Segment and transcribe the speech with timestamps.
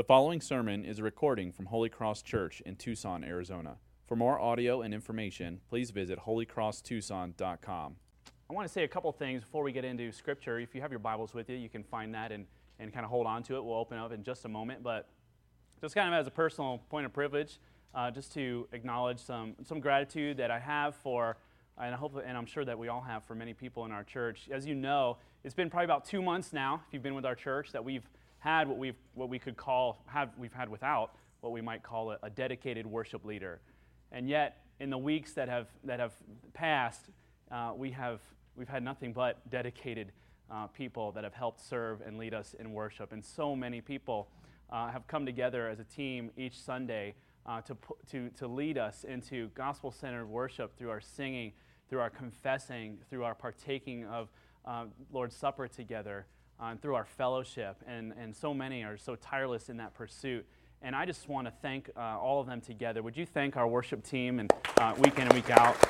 [0.00, 3.76] The following sermon is a recording from Holy Cross Church in Tucson, Arizona.
[4.06, 7.96] For more audio and information, please visit holycrosstucson.com.
[8.48, 10.58] I want to say a couple things before we get into Scripture.
[10.58, 12.46] If you have your Bibles with you, you can find that and,
[12.78, 13.62] and kind of hold on to it.
[13.62, 14.82] We'll open up in just a moment.
[14.82, 15.06] But
[15.82, 17.60] just kind of as a personal point of privilege,
[17.94, 21.36] uh, just to acknowledge some, some gratitude that I have for,
[21.76, 24.04] and I hope, and I'm sure that we all have for many people in our
[24.04, 24.48] church.
[24.50, 27.34] As you know, it's been probably about two months now, if you've been with our
[27.34, 28.08] church, that we've
[28.40, 32.10] had what we've what we could call have we've had without what we might call
[32.10, 33.60] a, a dedicated worship leader,
[34.10, 36.14] and yet in the weeks that have that have
[36.52, 37.10] passed,
[37.52, 38.20] uh, we have
[38.56, 40.12] we've had nothing but dedicated
[40.50, 44.28] uh, people that have helped serve and lead us in worship, and so many people
[44.70, 47.14] uh, have come together as a team each Sunday
[47.46, 47.76] uh, to
[48.10, 51.52] to to lead us into gospel-centered worship through our singing,
[51.90, 54.30] through our confessing, through our partaking of
[54.64, 56.26] uh, Lord's Supper together
[56.60, 57.76] uh, through our fellowship.
[57.86, 60.46] And, and so many are so tireless in that pursuit.
[60.82, 63.02] And I just want to thank uh, all of them together.
[63.02, 65.76] Would you thank our worship team and uh, week in and week out?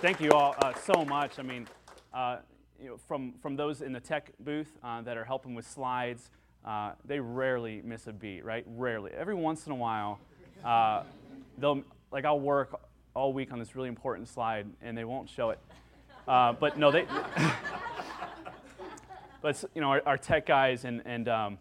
[0.00, 1.38] thank you all uh, so much.
[1.38, 1.68] I mean,
[2.14, 2.38] uh,
[2.80, 6.30] you know, from, from those in the tech booth uh, that are helping with slides,
[7.04, 8.64] they rarely miss a beat, right?
[8.66, 9.12] Rarely.
[9.12, 10.18] Every once in a while,
[11.58, 12.80] they'll, like, I'll work
[13.14, 15.58] all week on this really important slide and they won't show it.
[16.26, 17.06] Uh, but no, they.
[19.42, 21.58] but you know, our, our, tech guys and and um,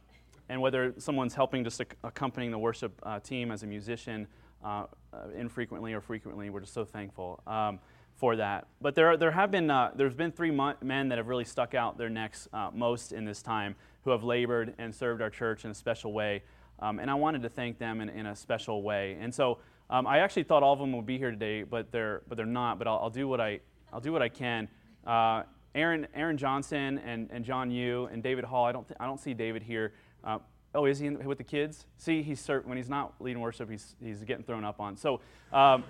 [0.49, 4.27] and whether someone's helping just accompanying the worship uh, team as a musician,
[4.63, 7.79] uh, uh, infrequently or frequently, we're just so thankful um,
[8.15, 8.67] for that.
[8.81, 11.73] But there are, there have been uh, there's been three men that have really stuck
[11.73, 15.71] out their necks most in this time, who have labored and served our church in
[15.71, 16.43] a special way.
[16.81, 19.17] Um, and I wanted to thank them in, in a special way.
[19.19, 22.21] And so um, I actually thought all of them would be here today, but they're
[22.27, 22.77] but they're not.
[22.77, 23.59] But I'll, I'll do what I
[23.91, 24.67] I'll do what I can.
[25.05, 25.43] Uh,
[25.75, 28.65] Aaron, Aaron Johnson and, and John Yu and David Hall.
[28.65, 29.93] I don't, th- I don't see David here.
[30.23, 30.39] Uh,
[30.73, 31.85] oh, is he in, with the kids?
[31.97, 34.97] See, he's when he's not leading worship, he's, he's getting thrown up on.
[34.97, 35.21] So,
[35.53, 35.83] um,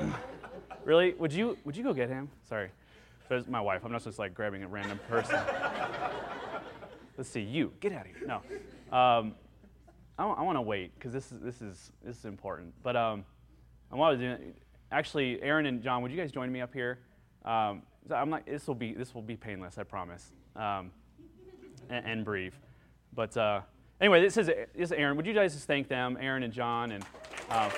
[0.84, 2.30] really, would you would you go get him?
[2.48, 2.70] Sorry,
[3.28, 3.82] there's my wife.
[3.84, 5.38] I'm not just like grabbing a random person.
[7.16, 8.26] Let's see, you get out of here.
[8.26, 9.34] No, um,
[10.18, 12.74] I, I want to wait because this is this is this is important.
[12.82, 13.24] But um,
[13.92, 14.52] I want to do
[14.90, 16.98] actually, Aaron and John, would you guys join me up here?
[17.46, 20.90] Um, I'm like, this will be this will be painless, I promise, um,
[21.88, 22.58] and, and, brief.
[23.14, 23.60] But uh,
[24.00, 25.16] anyway, this is this is Aaron.
[25.16, 27.04] Would you guys just thank them, Aaron and John, and
[27.50, 27.70] uh,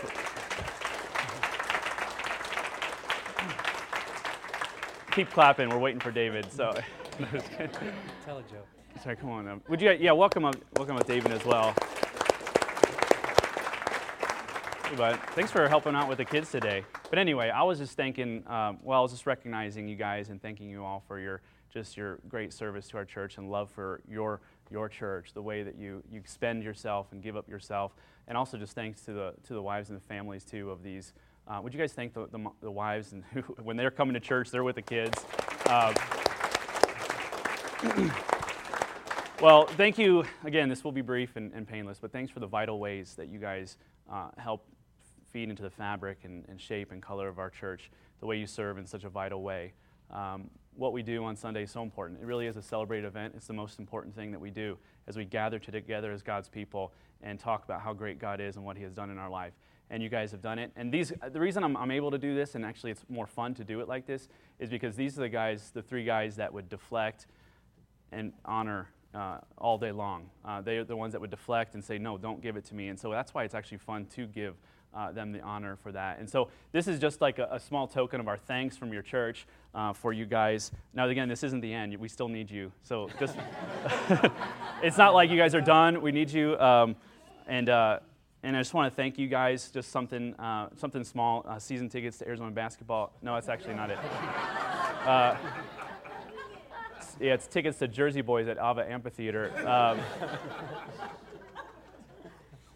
[5.12, 5.68] keep clapping.
[5.68, 6.50] We're waiting for David.
[6.50, 6.72] So
[8.24, 8.66] tell a joke.
[9.02, 9.48] Sorry, come on.
[9.48, 9.92] Um, would you?
[9.92, 11.74] Yeah, welcome up, welcome up, David as well.
[14.96, 16.84] But thanks for helping out with the kids today.
[17.10, 20.41] But anyway, I was just thinking, um, well, I was just recognizing you guys and
[20.41, 21.41] thanking you all for your
[21.72, 25.62] just your great service to our church and love for your your church, the way
[25.62, 27.92] that you you spend yourself and give up yourself,
[28.26, 31.12] and also just thanks to the to the wives and the families too of these.
[31.46, 34.20] Uh, would you guys thank the, the, the wives and who, when they're coming to
[34.20, 35.25] church, they're with the kids.
[35.64, 35.94] Uh,
[39.40, 40.69] well, thank you again.
[40.69, 43.38] This will be brief and, and, painless, but thanks for the vital ways that you
[43.38, 43.78] guys
[44.12, 44.66] uh, help
[45.32, 47.90] feed into the fabric and, and, shape and color of our church,
[48.20, 49.72] the way you serve in such a vital way.
[50.10, 52.20] Um, what we do on Sunday is so important.
[52.20, 53.34] It really is a celebrated event.
[53.36, 56.92] It's the most important thing that we do as we gather together as God's people
[57.22, 59.52] and talk about how great God is and what He has done in our life.
[59.90, 60.70] And you guys have done it.
[60.76, 63.54] And these, the reason I'm, I'm able to do this, and actually it's more fun
[63.54, 64.28] to do it like this,
[64.58, 67.26] is because these are the guys, the three guys that would deflect
[68.12, 70.30] and honor uh, all day long.
[70.44, 72.74] Uh, they are the ones that would deflect and say, no, don't give it to
[72.74, 72.88] me.
[72.88, 74.54] And so that's why it's actually fun to give
[74.94, 76.19] uh, them the honor for that.
[76.19, 79.03] And so this is just like a, a small token of our thanks from your
[79.03, 80.71] church uh, for you guys.
[80.94, 81.97] Now, again, this isn't the end.
[81.97, 82.72] We still need you.
[82.82, 83.37] So just,
[84.82, 86.00] it's not like you guys are done.
[86.00, 86.59] We need you.
[86.59, 86.97] Um,
[87.47, 88.00] and, uh,
[88.43, 89.71] and I just want to thank you guys.
[89.71, 91.44] Just something, uh, something small.
[91.47, 93.12] Uh, season tickets to Arizona basketball.
[93.22, 93.99] No, that's actually not it.
[95.05, 95.37] Uh,
[97.20, 99.50] yeah, it's tickets to Jersey Boys at Ava Amphitheater.
[99.66, 99.99] Um,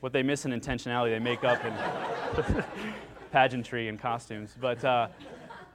[0.03, 2.65] what they miss in intentionality, they make up in
[3.31, 4.57] pageantry and costumes.
[4.61, 5.07] But, uh,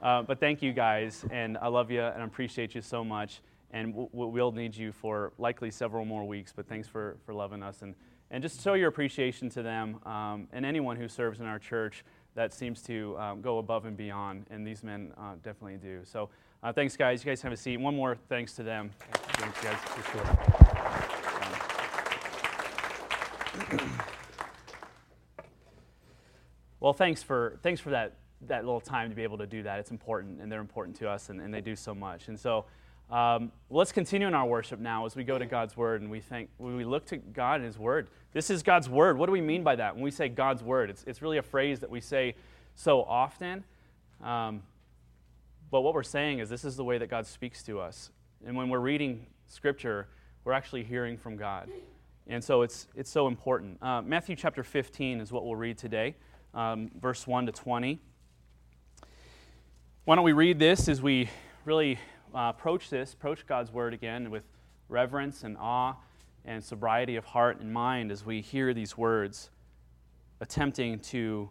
[0.02, 3.40] uh, but thank you guys, and I love you and I appreciate you so much.
[3.70, 7.80] And we'll need you for likely several more weeks, but thanks for, for loving us.
[7.80, 7.94] And,
[8.30, 12.04] and just show your appreciation to them um, and anyone who serves in our church
[12.34, 16.00] that seems to um, go above and beyond, and these men uh, definitely do.
[16.04, 16.28] So
[16.62, 17.24] uh, thanks, guys.
[17.24, 17.78] You guys have a seat.
[17.78, 18.90] One more thanks to them.
[19.10, 19.78] Thanks, guys.
[26.80, 29.78] Well, thanks for, thanks for that, that little time to be able to do that.
[29.80, 32.28] It's important, and they're important to us, and, and they do so much.
[32.28, 32.66] And so
[33.10, 36.20] Um, let's continue in our worship now as we go to God's Word and we
[36.20, 38.08] think, we look to God and His Word.
[38.32, 39.16] This is God's Word.
[39.16, 40.90] What do we mean by that when we say God's Word?
[40.90, 42.34] It's, it's really a phrase that we say
[42.74, 43.64] so often.
[44.22, 44.62] Um,
[45.70, 48.10] but what we're saying is this is the way that God speaks to us.
[48.44, 50.08] And when we're reading Scripture,
[50.44, 51.70] we're actually hearing from God.
[52.26, 53.82] And so it's, it's so important.
[53.82, 56.14] Uh, Matthew chapter 15 is what we'll read today,
[56.58, 58.00] um, verse 1 to 20.
[60.04, 61.30] Why don't we read this as we
[61.64, 62.00] really
[62.34, 64.42] uh, approach this, approach God's word again with
[64.88, 65.94] reverence and awe
[66.44, 69.50] and sobriety of heart and mind as we hear these words,
[70.40, 71.48] attempting to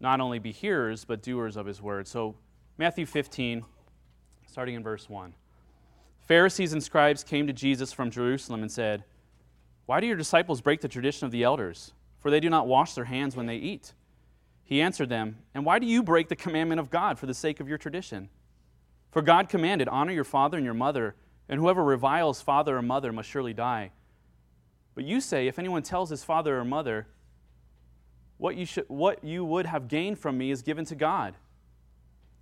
[0.00, 2.06] not only be hearers, but doers of his word.
[2.06, 2.34] So,
[2.76, 3.64] Matthew 15,
[4.46, 5.32] starting in verse 1.
[6.28, 9.04] Pharisees and scribes came to Jesus from Jerusalem and said,
[9.86, 11.92] Why do your disciples break the tradition of the elders?
[12.18, 13.94] For they do not wash their hands when they eat.
[14.64, 17.60] He answered them, And why do you break the commandment of God for the sake
[17.60, 18.28] of your tradition?
[19.10, 21.14] For God commanded, Honor your father and your mother,
[21.48, 23.90] and whoever reviles father or mother must surely die.
[24.94, 27.06] But you say, If anyone tells his father or mother,
[28.38, 31.34] what you, should, what you would have gained from me is given to God.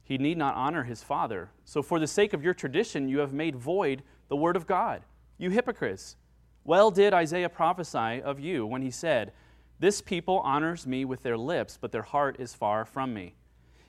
[0.03, 1.51] He need not honor his father.
[1.65, 5.03] So, for the sake of your tradition, you have made void the word of God.
[5.39, 6.17] You hypocrites!
[6.65, 9.33] Well did Isaiah prophesy of you when he said,
[9.81, 13.35] This people honors me with their lips, but their heart is far from me.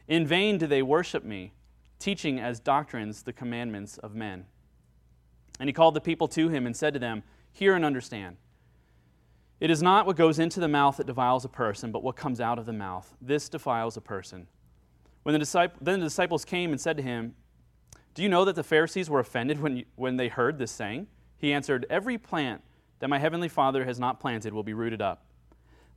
[0.07, 1.53] In vain do they worship me
[2.01, 4.45] teaching as doctrines the commandments of men.
[5.59, 8.37] And he called the people to him and said to them, Hear and understand.
[9.59, 12.41] It is not what goes into the mouth that defiles a person, but what comes
[12.41, 13.13] out of the mouth.
[13.21, 14.47] This defiles a person.
[15.23, 17.35] When the then the disciples came and said to him,
[18.15, 21.07] Do you know that the Pharisees were offended when, when they heard this saying?
[21.37, 22.63] He answered, Every plant
[22.99, 25.25] that my heavenly Father has not planted will be rooted up.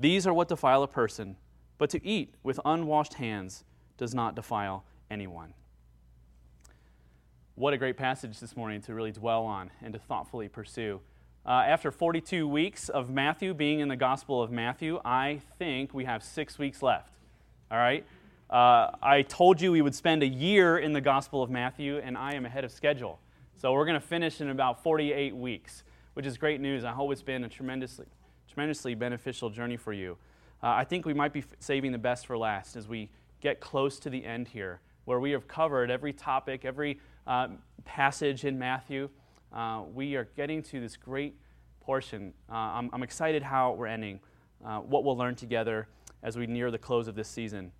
[0.00, 1.36] These are what defile a person,
[1.76, 3.64] but to eat with unwashed hands
[3.98, 5.52] does not defile anyone.
[7.54, 11.02] What a great passage this morning to really dwell on and to thoughtfully pursue.
[11.44, 16.06] Uh, after 42 weeks of Matthew being in the Gospel of Matthew, I think we
[16.06, 17.12] have six weeks left.
[17.70, 18.06] All right?
[18.48, 22.16] Uh, I told you we would spend a year in the Gospel of Matthew, and
[22.16, 23.20] I am ahead of schedule.
[23.54, 25.82] So we're going to finish in about 48 weeks,
[26.14, 26.86] which is great news.
[26.86, 28.06] I hope it's been a tremendously,
[28.50, 30.16] tremendously beneficial journey for you.
[30.62, 33.08] Uh, I think we might be saving the best for last as we
[33.40, 37.48] get close to the end here, where we have covered every topic, every uh,
[37.84, 39.08] passage in Matthew.
[39.52, 41.34] Uh, we are getting to this great
[41.80, 42.32] portion.
[42.50, 44.20] Uh, I'm, I'm, excited how we're ending,
[44.64, 45.88] uh, what we'll learn together
[46.22, 47.72] as we near the close of this season.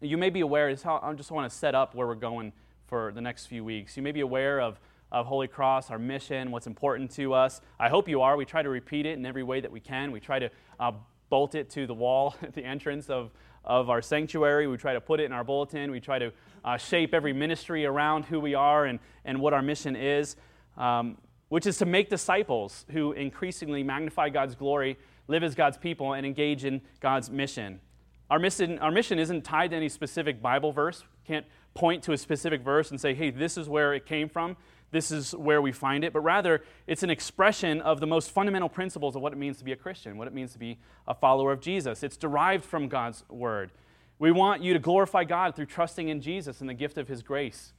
[0.00, 2.52] You may be aware, I just want to set up where we're going
[2.86, 3.96] for the next few weeks.
[3.96, 4.78] You may be aware of,
[5.12, 7.60] of Holy Cross, our mission, what's important to us.
[7.78, 8.36] I hope you are.
[8.36, 10.10] We try to repeat it in every way that we can.
[10.10, 10.50] We try to
[10.80, 10.92] uh,
[11.28, 13.30] bolt it to the wall at the entrance of,
[13.64, 14.66] of our sanctuary.
[14.66, 15.90] We try to put it in our bulletin.
[15.90, 16.32] We try to
[16.64, 20.36] uh, shape every ministry around who we are and, and what our mission is,
[20.76, 21.18] um,
[21.48, 24.98] which is to make disciples who increasingly magnify God's glory,
[25.28, 27.80] live as God's people, and engage in God's mission.
[28.28, 31.04] Our mission, our mission isn't tied to any specific Bible verse.
[31.24, 34.56] Can't point to a specific verse and say, hey, this is where it came from
[34.90, 38.68] this is where we find it, but rather it's an expression of the most fundamental
[38.68, 41.14] principles of what it means to be a Christian, what it means to be a
[41.14, 42.02] follower of Jesus.
[42.02, 43.72] It's derived from God's Word.
[44.18, 47.22] We want you to glorify God through trusting in Jesus and the gift of His
[47.22, 47.72] grace.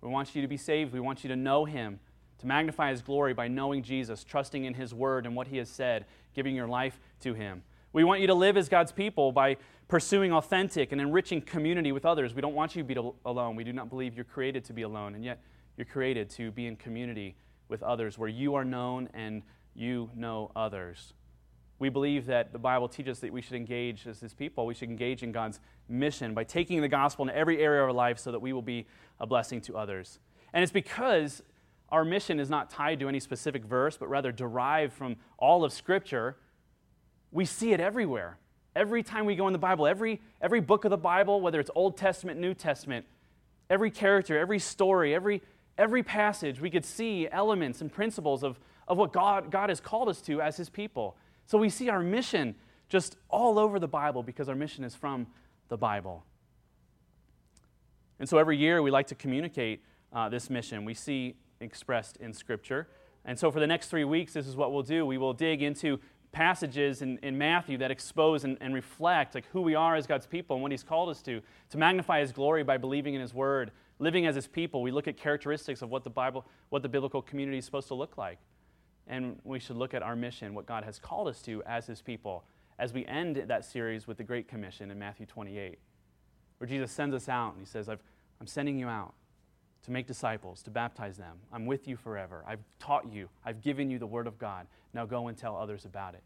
[0.00, 0.92] We want you to be saved.
[0.92, 2.00] We want you to know Him,
[2.38, 5.68] to magnify His glory by knowing Jesus, trusting in His Word and what He has
[5.68, 7.62] said, giving your life to Him.
[7.92, 9.56] We want you to live as God's people by
[9.88, 12.34] pursuing authentic and enriching community with others.
[12.34, 13.56] We don't want you to be alone.
[13.56, 15.14] We do not believe you're created to be alone.
[15.14, 15.40] And yet,
[15.76, 17.36] you're created to be in community
[17.68, 19.42] with others where you are known and
[19.74, 21.12] you know others.
[21.78, 24.64] We believe that the Bible teaches that we should engage as His people.
[24.64, 27.92] We should engage in God's mission by taking the gospel in every area of our
[27.92, 28.86] life so that we will be
[29.20, 30.18] a blessing to others.
[30.54, 31.42] And it's because
[31.90, 35.72] our mission is not tied to any specific verse, but rather derived from all of
[35.72, 36.36] Scripture.
[37.30, 38.38] We see it everywhere.
[38.74, 41.70] Every time we go in the Bible, every, every book of the Bible, whether it's
[41.74, 43.04] Old Testament, New Testament,
[43.68, 45.42] every character, every story, every
[45.78, 50.08] every passage, we could see elements and principles of, of what God, God has called
[50.08, 51.16] us to as His people.
[51.46, 52.54] So we see our mission
[52.88, 55.26] just all over the Bible because our mission is from
[55.68, 56.24] the Bible.
[58.18, 60.84] And so every year we like to communicate uh, this mission.
[60.84, 62.88] We see expressed in Scripture.
[63.24, 65.04] And so, for the next three weeks, this is what we'll do.
[65.04, 65.98] We will dig into
[66.32, 70.26] passages in, in Matthew that expose and, and reflect like who we are as God's
[70.26, 71.40] people and what He's called us to,
[71.70, 74.82] to magnify His glory by believing in His Word, living as His people.
[74.82, 77.94] We look at characteristics of what the Bible, what the biblical community is supposed to
[77.94, 78.38] look like.
[79.06, 82.02] And we should look at our mission, what God has called us to as His
[82.02, 82.44] people,
[82.78, 85.78] as we end that series with the Great Commission in Matthew 28,
[86.58, 87.96] where Jesus sends us out and He says, i
[88.38, 89.14] I'm sending you out
[89.84, 91.38] to make disciples, to baptize them.
[91.52, 92.44] I'm with you forever.
[92.46, 94.66] I've taught you, I've given you the Word of God.
[94.92, 96.22] Now go and tell others about it.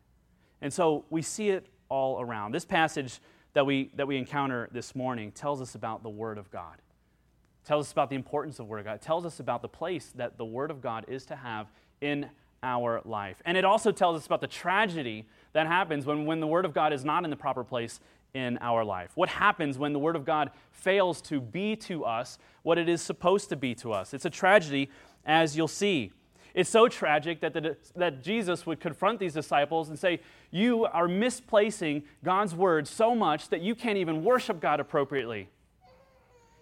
[0.62, 2.52] And so we see it all around.
[2.52, 3.20] This passage
[3.52, 6.76] that we, that we encounter this morning tells us about the Word of God.
[7.70, 8.94] Tells us about the importance of the Word of God.
[8.94, 11.68] It tells us about the place that the Word of God is to have
[12.00, 12.28] in
[12.64, 13.40] our life.
[13.44, 16.74] And it also tells us about the tragedy that happens when, when the Word of
[16.74, 18.00] God is not in the proper place
[18.34, 19.12] in our life?
[19.14, 23.02] What happens when the Word of God fails to be to us what it is
[23.02, 24.14] supposed to be to us?
[24.14, 24.90] It's a tragedy,
[25.24, 26.10] as you'll see.
[26.54, 30.18] It's so tragic that, the, that Jesus would confront these disciples and say,
[30.50, 35.50] You are misplacing God's Word so much that you can't even worship God appropriately.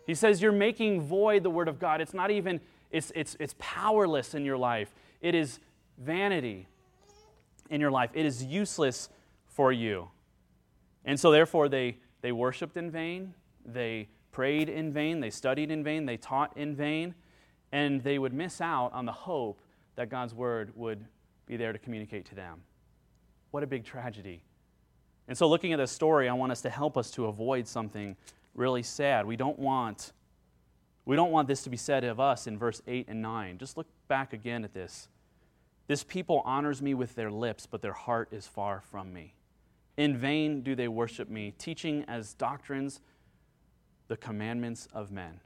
[0.09, 2.01] He says, You're making void the Word of God.
[2.01, 2.61] It's not even,
[2.91, 4.93] it's, it's, it's powerless in your life.
[5.21, 5.61] It is
[5.99, 6.67] vanity
[7.69, 8.11] in your life.
[8.15, 9.11] It is useless
[9.47, 10.09] for you.
[11.05, 13.35] And so, therefore, they, they worshiped in vain,
[13.67, 17.15] they prayed in vain, they studied in vain, they taught in vain,
[17.71, 19.61] and they would miss out on the hope
[19.97, 21.05] that God's word would
[21.45, 22.63] be there to communicate to them.
[23.51, 24.43] What a big tragedy.
[25.29, 28.17] And so, looking at this story, I want us to help us to avoid something
[28.59, 29.27] really sad.
[29.27, 30.13] We don't want.
[31.05, 33.57] We don't want this to be said of us in verse 8 and 9.
[33.57, 35.09] Just look back again at this.
[35.87, 39.35] This people honors me with their lips, but their heart is far from me.
[39.97, 43.01] In vain do they worship me, teaching as doctrines
[44.09, 45.41] the commandments of men.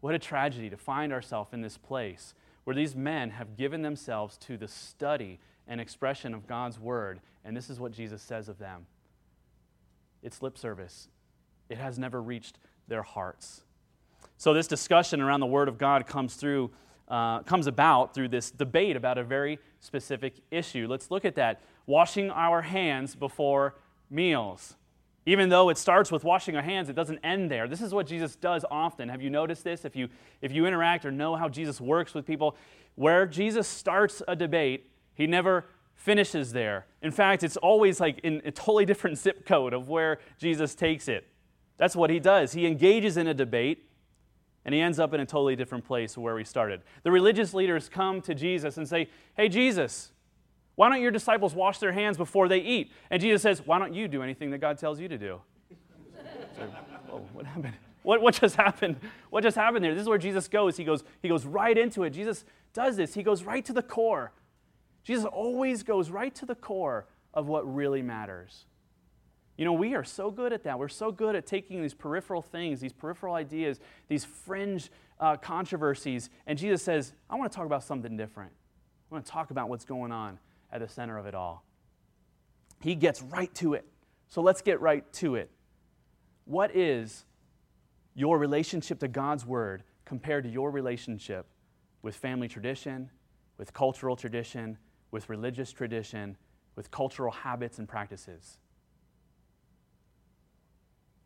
[0.00, 4.36] What a tragedy to find ourselves in this place where these men have given themselves
[4.38, 8.58] to the study and expression of God's word, and this is what Jesus says of
[8.58, 8.86] them
[10.22, 11.08] it's lip service,
[11.72, 13.62] it has never reached their hearts.
[14.36, 16.70] So, this discussion around the word of God comes through.
[17.08, 20.86] Uh, comes about through this debate about a very specific issue.
[20.88, 23.74] Let's look at that washing our hands before
[24.08, 24.76] meals.
[25.26, 27.68] Even though it starts with washing our hands, it doesn't end there.
[27.68, 29.08] This is what Jesus does often.
[29.08, 29.84] Have you noticed this?
[29.84, 30.08] If you,
[30.40, 32.56] if you interact or know how Jesus works with people,
[32.94, 36.86] where Jesus starts a debate, he never finishes there.
[37.02, 41.08] In fact, it's always like in a totally different zip code of where Jesus takes
[41.08, 41.26] it.
[41.78, 42.52] That's what he does.
[42.52, 43.88] He engages in a debate
[44.64, 46.82] and he ends up in a totally different place where we started.
[47.02, 50.12] The religious leaders come to Jesus and say, Hey, Jesus,
[50.76, 52.92] why don't your disciples wash their hands before they eat?
[53.10, 55.40] And Jesus says, Why don't you do anything that God tells you to do?
[56.56, 57.74] so, what happened?
[58.02, 58.96] What, what just happened?
[59.30, 59.94] What just happened there?
[59.94, 60.76] This is where Jesus goes.
[60.76, 62.10] He goes, he goes right into it.
[62.10, 63.14] Jesus does this.
[63.14, 64.32] He goes right to the core.
[65.04, 68.64] Jesus always goes right to the core of what really matters.
[69.56, 70.78] You know, we are so good at that.
[70.78, 74.90] We're so good at taking these peripheral things, these peripheral ideas, these fringe
[75.20, 78.52] uh, controversies, and Jesus says, I want to talk about something different.
[79.10, 80.38] I want to talk about what's going on
[80.72, 81.64] at the center of it all.
[82.80, 83.86] He gets right to it.
[84.28, 85.50] So let's get right to it.
[86.44, 87.24] What is
[88.14, 91.46] your relationship to God's Word compared to your relationship
[92.00, 93.10] with family tradition,
[93.58, 94.78] with cultural tradition,
[95.10, 96.36] with religious tradition,
[96.74, 98.58] with cultural habits and practices?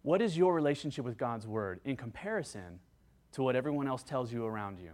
[0.07, 2.79] What is your relationship with God's Word in comparison
[3.33, 4.93] to what everyone else tells you around you?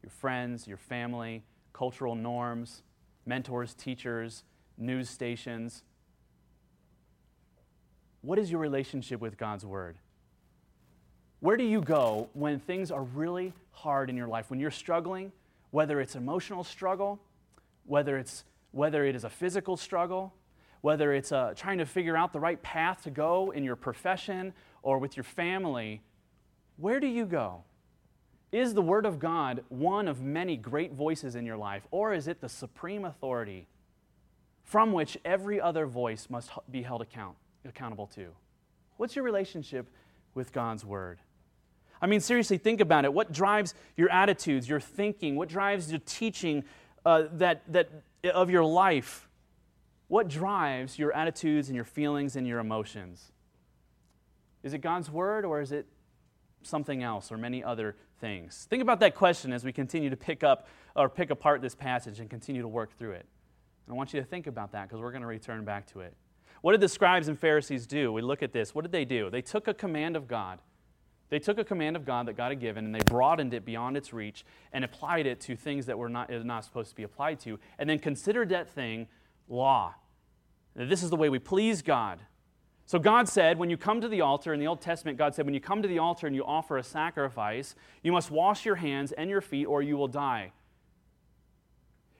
[0.00, 1.42] Your friends, your family,
[1.72, 2.84] cultural norms,
[3.26, 4.44] mentors, teachers,
[4.78, 5.82] news stations.
[8.20, 9.96] What is your relationship with God's Word?
[11.40, 14.50] Where do you go when things are really hard in your life?
[14.50, 15.32] When you're struggling,
[15.72, 17.18] whether it's emotional struggle,
[17.86, 20.32] whether, it's, whether it is a physical struggle,
[20.84, 24.52] whether it's uh, trying to figure out the right path to go in your profession
[24.82, 26.02] or with your family,
[26.76, 27.64] where do you go?
[28.52, 32.28] Is the Word of God one of many great voices in your life, or is
[32.28, 33.66] it the supreme authority
[34.62, 38.26] from which every other voice must be held account, accountable to?
[38.98, 39.88] What's your relationship
[40.34, 41.18] with God's Word?
[42.02, 43.14] I mean, seriously, think about it.
[43.14, 45.36] What drives your attitudes, your thinking?
[45.36, 46.62] What drives your teaching
[47.06, 47.88] uh, that, that,
[48.34, 49.30] of your life?
[50.08, 53.32] What drives your attitudes and your feelings and your emotions?
[54.62, 55.86] Is it God's Word or is it
[56.62, 58.66] something else or many other things?
[58.68, 62.20] Think about that question as we continue to pick up or pick apart this passage
[62.20, 63.26] and continue to work through it.
[63.86, 66.00] And I want you to think about that because we're going to return back to
[66.00, 66.14] it.
[66.62, 68.10] What did the scribes and Pharisees do?
[68.10, 68.74] We look at this.
[68.74, 69.28] What did they do?
[69.28, 70.60] They took a command of God.
[71.28, 73.96] They took a command of God that God had given and they broadened it beyond
[73.96, 77.40] its reach and applied it to things that were not, not supposed to be applied
[77.40, 79.08] to, and then considered that thing
[79.48, 79.94] law.
[80.74, 82.20] This is the way we please God.
[82.86, 85.46] So God said, when you come to the altar, in the Old Testament, God said,
[85.46, 88.76] when you come to the altar and you offer a sacrifice, you must wash your
[88.76, 90.52] hands and your feet or you will die.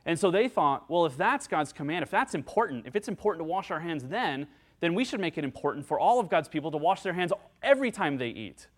[0.07, 3.40] And so they thought, well, if that's God's command, if that's important, if it's important
[3.40, 4.47] to wash our hands then,
[4.81, 7.33] then we should make it important for all of God's people to wash their hands
[7.62, 8.69] every time they eat.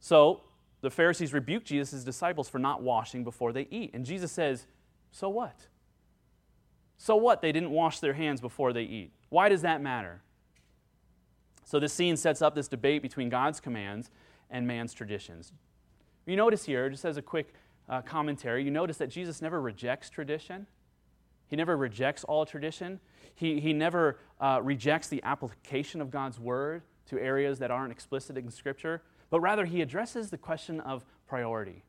[0.00, 0.42] So
[0.80, 3.90] the Pharisees rebuked Jesus' disciples for not washing before they eat.
[3.92, 4.66] And Jesus says,
[5.12, 5.68] So what?
[7.02, 7.40] So what?
[7.40, 9.10] They didn't wash their hands before they eat.
[9.30, 10.20] Why does that matter?
[11.64, 14.10] So this scene sets up this debate between God's commands
[14.50, 15.50] and man's traditions.
[16.26, 17.54] You notice here, just as a quick
[17.88, 20.66] uh, commentary, you notice that Jesus never rejects tradition.
[21.46, 23.00] He never rejects all tradition.
[23.34, 28.36] He, he never uh, rejects the application of God's word to areas that aren't explicit
[28.36, 31.82] in Scripture, but rather he addresses the question of priority.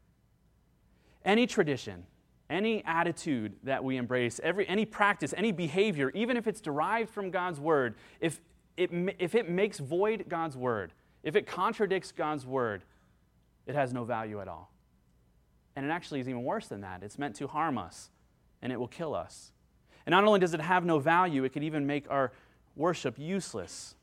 [1.26, 2.06] Any tradition,
[2.52, 7.32] any attitude that we embrace, every, any practice, any behavior, even if it's derived from
[7.32, 8.42] God's word, if
[8.78, 10.94] it, if it makes void God's word,
[11.24, 12.84] if it contradicts God's word,
[13.66, 14.72] it has no value at all.
[15.76, 17.04] And it actually is even worse than that.
[17.04, 18.10] It's meant to harm us,
[18.62, 19.52] and it will kill us.
[20.06, 22.34] And not only does it have no value, it could even make our
[22.76, 23.96] worship useless.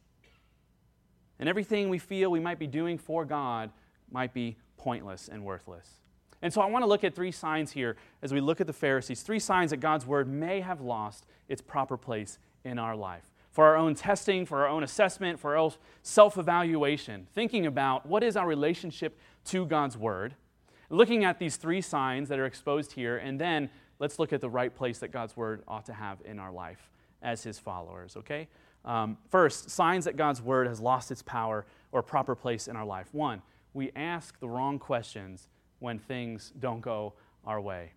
[1.38, 3.70] And everything we feel we might be doing for God
[4.10, 5.97] might be pointless and worthless.
[6.42, 8.72] And so I want to look at three signs here as we look at the
[8.72, 13.30] Pharisees, three signs that God's word may have lost its proper place in our life.
[13.50, 18.22] For our own testing, for our own assessment, for our self evaluation, thinking about what
[18.22, 20.36] is our relationship to God's word,
[20.90, 23.68] looking at these three signs that are exposed here, and then
[23.98, 26.90] let's look at the right place that God's word ought to have in our life
[27.20, 28.46] as his followers, okay?
[28.84, 32.84] Um, first, signs that God's word has lost its power or proper place in our
[32.84, 33.08] life.
[33.12, 33.42] One,
[33.74, 37.92] we ask the wrong questions when things don't go our way.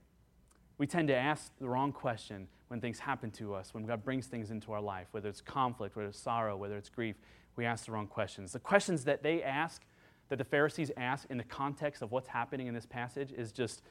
[0.77, 4.27] We tend to ask the wrong question when things happen to us, when God brings
[4.27, 7.17] things into our life, whether it's conflict, whether it's sorrow, whether it's grief.
[7.55, 8.53] We ask the wrong questions.
[8.53, 9.83] The questions that they ask
[10.29, 13.81] that the Pharisees ask in the context of what's happening in this passage is just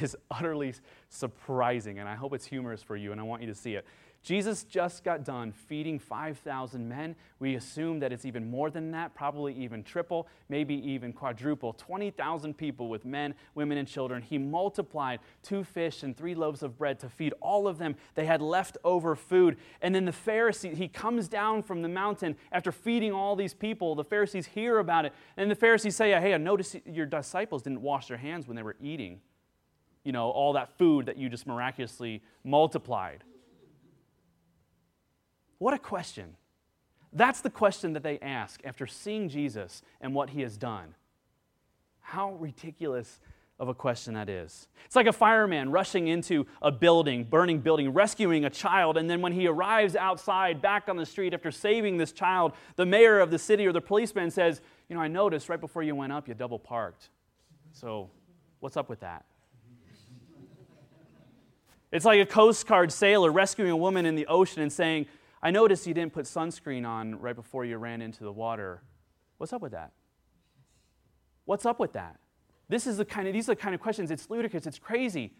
[0.00, 0.74] is utterly
[1.08, 3.84] surprising and I hope it's humorous for you and I want you to see it.
[4.28, 7.16] Jesus just got done feeding 5,000 men.
[7.38, 11.72] We assume that it's even more than that, probably even triple, maybe even quadruple.
[11.72, 14.20] 20,000 people with men, women, and children.
[14.20, 17.96] He multiplied two fish and three loaves of bread to feed all of them.
[18.16, 19.56] They had leftover food.
[19.80, 23.94] And then the Pharisee, he comes down from the mountain after feeding all these people.
[23.94, 25.14] The Pharisees hear about it.
[25.38, 28.62] And the Pharisees say, Hey, I noticed your disciples didn't wash their hands when they
[28.62, 29.22] were eating.
[30.04, 33.24] You know, all that food that you just miraculously multiplied.
[35.58, 36.36] What a question.
[37.12, 40.94] That's the question that they ask after seeing Jesus and what he has done.
[42.00, 43.18] How ridiculous
[43.58, 44.68] of a question that is.
[44.86, 49.20] It's like a fireman rushing into a building, burning building, rescuing a child, and then
[49.20, 53.30] when he arrives outside back on the street after saving this child, the mayor of
[53.30, 56.28] the city or the policeman says, You know, I noticed right before you went up,
[56.28, 57.08] you double parked.
[57.72, 58.10] So,
[58.60, 59.24] what's up with that?
[61.90, 65.06] It's like a Coast Guard sailor rescuing a woman in the ocean and saying,
[65.42, 68.82] I noticed you didn't put sunscreen on right before you ran into the water.
[69.38, 69.92] What's up with that?
[71.44, 72.16] What's up with that?
[72.68, 74.10] This is the kind of, these are the kind of questions.
[74.10, 74.66] It's ludicrous.
[74.66, 75.32] It's crazy.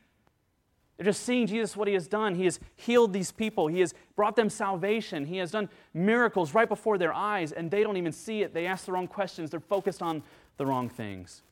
[0.96, 2.34] They're just seeing Jesus, what he has done.
[2.34, 3.68] He has healed these people.
[3.68, 5.26] He has brought them salvation.
[5.26, 8.54] He has done miracles right before their eyes, and they don't even see it.
[8.54, 9.50] They ask the wrong questions.
[9.50, 10.22] They're focused on
[10.56, 11.42] the wrong things.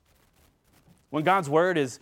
[1.11, 2.01] When God's word is,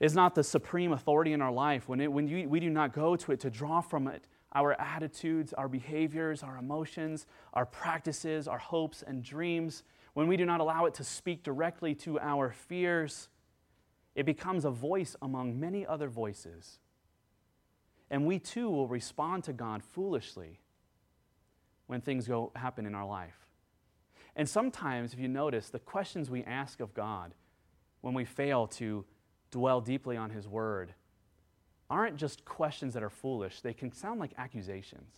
[0.00, 2.92] is not the supreme authority in our life, when, it, when you, we do not
[2.92, 8.48] go to it to draw from it our attitudes, our behaviors, our emotions, our practices,
[8.48, 9.84] our hopes and dreams,
[10.14, 13.28] when we do not allow it to speak directly to our fears,
[14.14, 16.78] it becomes a voice among many other voices.
[18.10, 20.58] And we too will respond to God foolishly
[21.86, 23.46] when things go happen in our life.
[24.34, 27.34] And sometimes, if you notice, the questions we ask of God
[28.00, 29.04] when we fail to
[29.50, 30.94] dwell deeply on His Word
[31.90, 35.12] aren't just questions that are foolish, they can sound like accusations,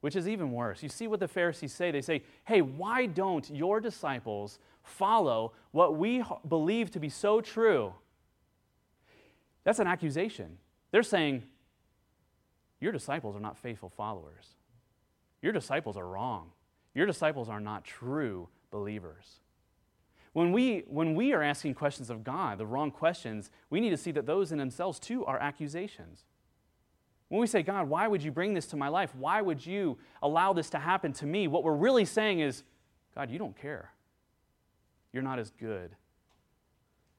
[0.00, 0.82] which is even worse.
[0.82, 1.90] You see what the Pharisees say?
[1.90, 7.94] They say, Hey, why don't your disciples follow what we believe to be so true?
[9.64, 10.58] That's an accusation.
[10.90, 11.42] They're saying,
[12.80, 14.50] Your disciples are not faithful followers.
[15.40, 16.50] Your disciples are wrong.
[16.94, 19.40] Your disciples are not true believers.
[20.34, 23.96] When we, when we are asking questions of God, the wrong questions, we need to
[23.96, 26.24] see that those in themselves too are accusations.
[27.28, 29.14] When we say, God, why would you bring this to my life?
[29.14, 31.46] Why would you allow this to happen to me?
[31.46, 32.64] What we're really saying is,
[33.14, 33.92] God, you don't care.
[35.12, 35.94] You're not as good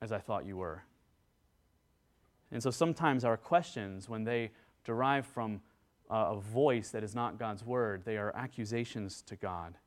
[0.01, 0.83] as I thought you were.
[2.51, 4.51] And so sometimes our questions, when they
[4.83, 5.61] derive from
[6.11, 9.77] uh, a voice that is not God's word, they are accusations to God.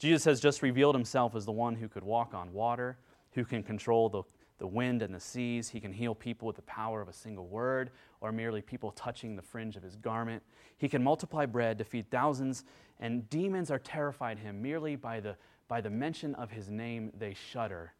[0.00, 2.96] Jesus has just revealed himself as the one who could walk on water,
[3.32, 4.22] who can control the,
[4.56, 5.68] the wind and the seas.
[5.68, 7.90] He can heal people with the power of a single word
[8.22, 10.42] or merely people touching the fringe of his garment.
[10.78, 12.64] He can multiply bread to feed thousands,
[12.98, 15.36] and demons are terrified him merely by the,
[15.68, 17.92] by the mention of his name, they shudder.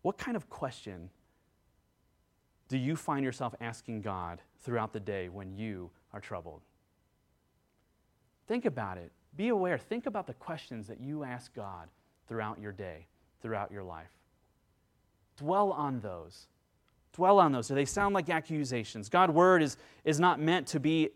[0.00, 1.10] What kind of question
[2.68, 6.62] do you find yourself asking God throughout the day when you are troubled?
[8.46, 9.12] Think about it.
[9.36, 9.78] Be aware.
[9.78, 11.88] Think about the questions that you ask God
[12.28, 13.06] throughout your day,
[13.42, 14.10] throughout your life.
[15.36, 16.46] Dwell on those.
[17.12, 17.68] Dwell on those.
[17.68, 19.08] Do they sound like accusations?
[19.08, 21.10] God's word is, is not meant to be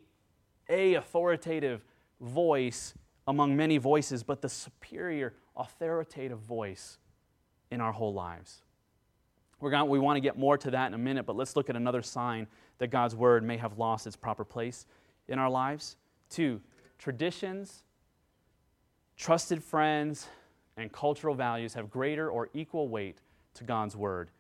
[0.69, 1.85] a authoritative
[2.21, 2.95] voice
[3.27, 6.99] among many voices, but the superior authoritative voice
[7.71, 8.63] in our whole lives.
[9.61, 11.69] We're going, we want to get more to that in a minute, but let's look
[11.69, 12.47] at another sign
[12.79, 14.87] that God's word may have lost its proper place
[15.27, 15.97] in our lives.
[16.31, 16.61] Two,
[16.97, 17.83] traditions,
[19.19, 20.29] trusted friends,
[20.77, 23.19] and cultural values have greater or equal weight
[23.55, 24.31] to God's word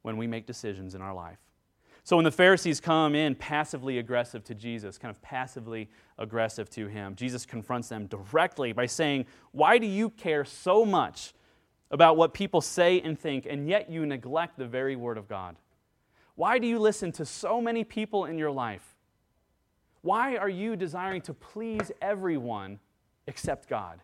[0.00, 1.38] when we make decisions in our life.
[2.02, 6.88] So when the Pharisees come in passively aggressive to Jesus, kind of passively aggressive to
[6.88, 11.34] him, Jesus confronts them directly by saying, Why do you care so much
[11.92, 15.56] about what people say and think, and yet you neglect the very Word of God?
[16.34, 18.96] Why do you listen to so many people in your life?
[20.00, 22.80] Why are you desiring to please everyone
[23.28, 24.00] except God?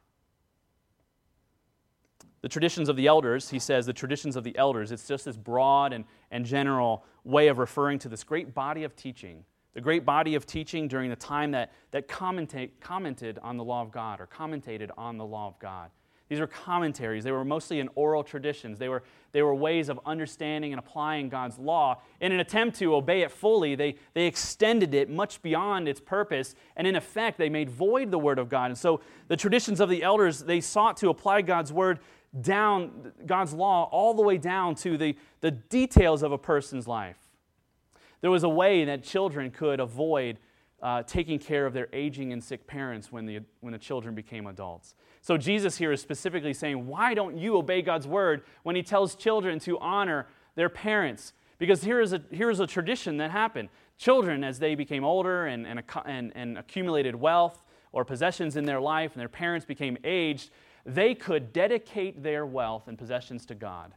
[2.41, 5.37] The traditions of the elders, he says, the traditions of the elders, it's just this
[5.37, 10.05] broad and, and general way of referring to this great body of teaching, the great
[10.05, 14.27] body of teaching during the time that, that commented on the law of God or
[14.27, 15.91] commentated on the law of God.
[16.29, 17.25] These were commentaries.
[17.25, 18.79] They were mostly in oral traditions.
[18.79, 22.03] They were, they were ways of understanding and applying God's law.
[22.21, 26.55] In an attempt to obey it fully, they, they extended it much beyond its purpose,
[26.77, 28.67] and in effect, they made void the Word of God.
[28.67, 31.99] And so the traditions of the elders, they sought to apply God's Word
[32.41, 37.17] down, God's law, all the way down to the, the details of a person's life.
[38.21, 40.39] There was a way that children could avoid
[40.83, 44.47] uh, taking care of their aging and sick parents when the, when the children became
[44.47, 44.95] adults.
[45.21, 49.15] So Jesus here is specifically saying, why don't you obey God's word when he tells
[49.15, 51.33] children to honor their parents?
[51.59, 53.69] Because here is a, here is a tradition that happened.
[53.99, 58.81] Children, as they became older and, and, and, and accumulated wealth or possessions in their
[58.81, 60.51] life, and their parents became aged,
[60.85, 63.93] they could dedicate their wealth and possessions to God.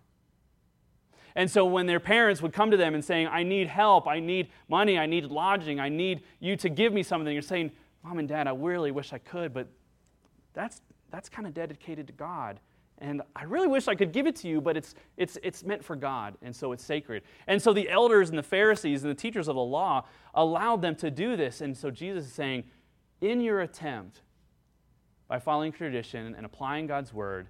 [1.35, 4.19] And so when their parents would come to them and saying, I need help, I
[4.19, 7.71] need money, I need lodging, I need you to give me something, you're saying,
[8.03, 9.67] Mom and Dad, I really wish I could, but
[10.53, 12.59] that's, that's kind of dedicated to God.
[12.97, 15.83] And I really wish I could give it to you, but it's, it's, it's meant
[15.83, 17.23] for God, and so it's sacred.
[17.47, 20.95] And so the elders and the Pharisees and the teachers of the law allowed them
[20.95, 21.61] to do this.
[21.61, 22.63] And so Jesus is saying,
[23.21, 24.21] in your attempt,
[25.31, 27.47] by following tradition and applying God's word,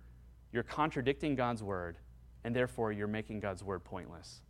[0.54, 1.98] you're contradicting God's word
[2.44, 4.44] and therefore you're making God's word pointless.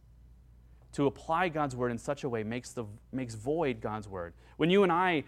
[0.92, 4.34] To apply God's word in such a way makes, the, makes void God's word.
[4.58, 5.24] When you and I,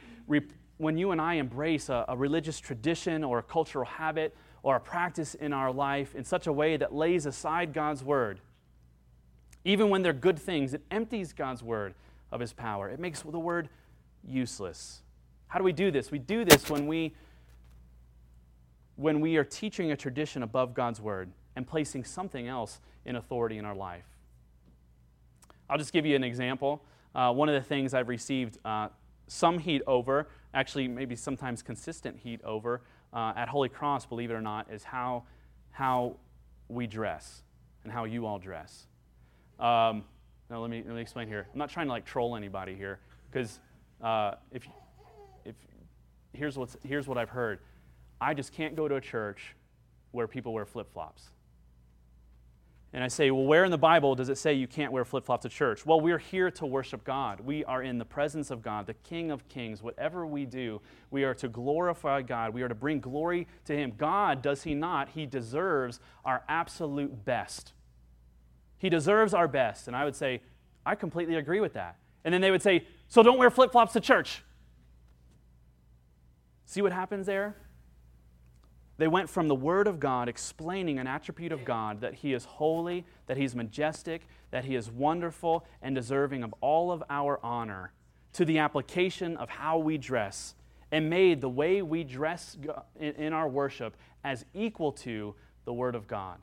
[0.76, 4.82] when you and I embrace a, a religious tradition or a cultural habit or a
[4.82, 8.42] practice in our life in such a way that lays aside God's word,
[9.64, 11.94] even when they're good things, it empties God's word
[12.34, 12.90] of his power.
[12.90, 13.70] It makes the word
[14.28, 15.04] useless.
[15.48, 16.12] How do we do this?
[16.12, 17.14] We do this when we
[18.96, 23.58] when we are teaching a tradition above God's word and placing something else in authority
[23.58, 24.06] in our life.
[25.70, 26.84] I'll just give you an example.
[27.16, 28.90] Uh, one of the things I've received uh,
[29.28, 32.82] some heat over, actually, maybe sometimes consistent heat over,
[33.14, 35.24] uh, at Holy Cross, believe it or not, is how,
[35.72, 36.16] how
[36.68, 37.44] we dress
[37.84, 38.88] and how you all dress.
[39.60, 40.04] Um,
[40.50, 41.48] now, let me, let me explain here.
[41.52, 43.00] I'm not trying to like troll anybody here,
[43.32, 43.60] because
[44.02, 44.68] uh, if,
[45.46, 45.56] if,
[46.34, 47.60] here's, here's what I've heard
[48.24, 49.54] I just can't go to a church
[50.12, 51.30] where people wear flip flops.
[52.94, 55.26] And I say, well, where in the Bible does it say you can't wear flip
[55.26, 55.86] flops to church?
[55.86, 57.42] Well, we're here to worship God.
[57.42, 59.84] We are in the presence of God, the King of Kings.
[59.84, 60.80] Whatever we do,
[61.12, 62.54] we are to glorify God.
[62.54, 63.94] We are to bring glory to Him.
[63.98, 65.10] God, does He not?
[65.10, 67.74] He deserves our absolute best.
[68.78, 69.88] He deserves our best.
[69.88, 70.42] And I would say,
[70.86, 71.98] I completely agree with that.
[72.24, 74.44] And then they would say, so don't wear flip flops to church.
[76.66, 77.58] See what happens there?
[78.98, 82.46] They went from the Word of God explaining an attribute of God that He is
[82.46, 87.92] holy, that He's majestic, that He is wonderful and deserving of all of our honor,
[88.34, 90.56] to the application of how we dress,
[90.92, 92.56] and made the way we dress
[93.00, 95.34] in our worship as equal to
[95.66, 96.38] the Word of God.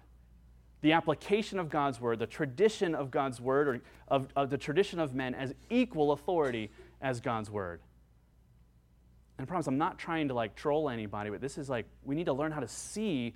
[0.81, 4.99] The application of God's Word, the tradition of God's Word, or of, of the tradition
[4.99, 7.81] of men as equal authority as God's Word.
[9.41, 12.15] And I promise I'm not trying to like troll anybody, but this is like we
[12.15, 13.35] need to learn how to see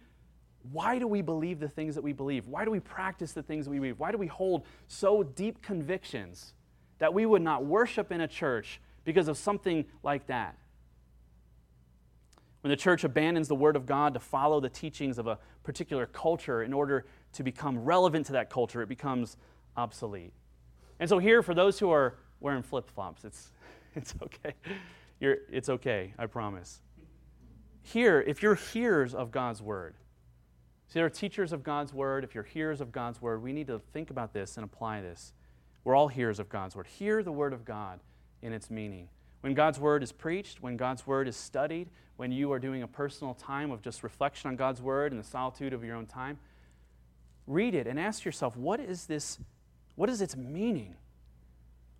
[0.70, 2.46] why do we believe the things that we believe?
[2.46, 3.98] Why do we practice the things that we believe?
[3.98, 6.52] Why do we hold so deep convictions
[6.98, 10.58] that we would not worship in a church because of something like that?
[12.60, 16.04] When the church abandons the Word of God to follow the teachings of a particular
[16.04, 19.38] culture in order to become relevant to that culture, it becomes
[19.74, 20.34] obsolete.
[21.00, 23.52] And so, here, for those who are wearing flip flops, it's,
[23.94, 24.52] it's okay.
[25.20, 26.80] You're, it's okay, I promise.
[27.82, 29.94] Here, if you're hearers of God's Word,
[30.88, 32.24] See, there are teachers of God's word.
[32.24, 35.32] If you're hearers of God's word, we need to think about this and apply this.
[35.82, 36.86] We're all hearers of God's word.
[36.86, 38.00] Hear the word of God
[38.42, 39.08] in its meaning.
[39.40, 42.86] When God's word is preached, when God's word is studied, when you are doing a
[42.86, 46.38] personal time of just reflection on God's word in the solitude of your own time,
[47.46, 49.38] read it and ask yourself, what is this?
[49.96, 50.94] What is its meaning?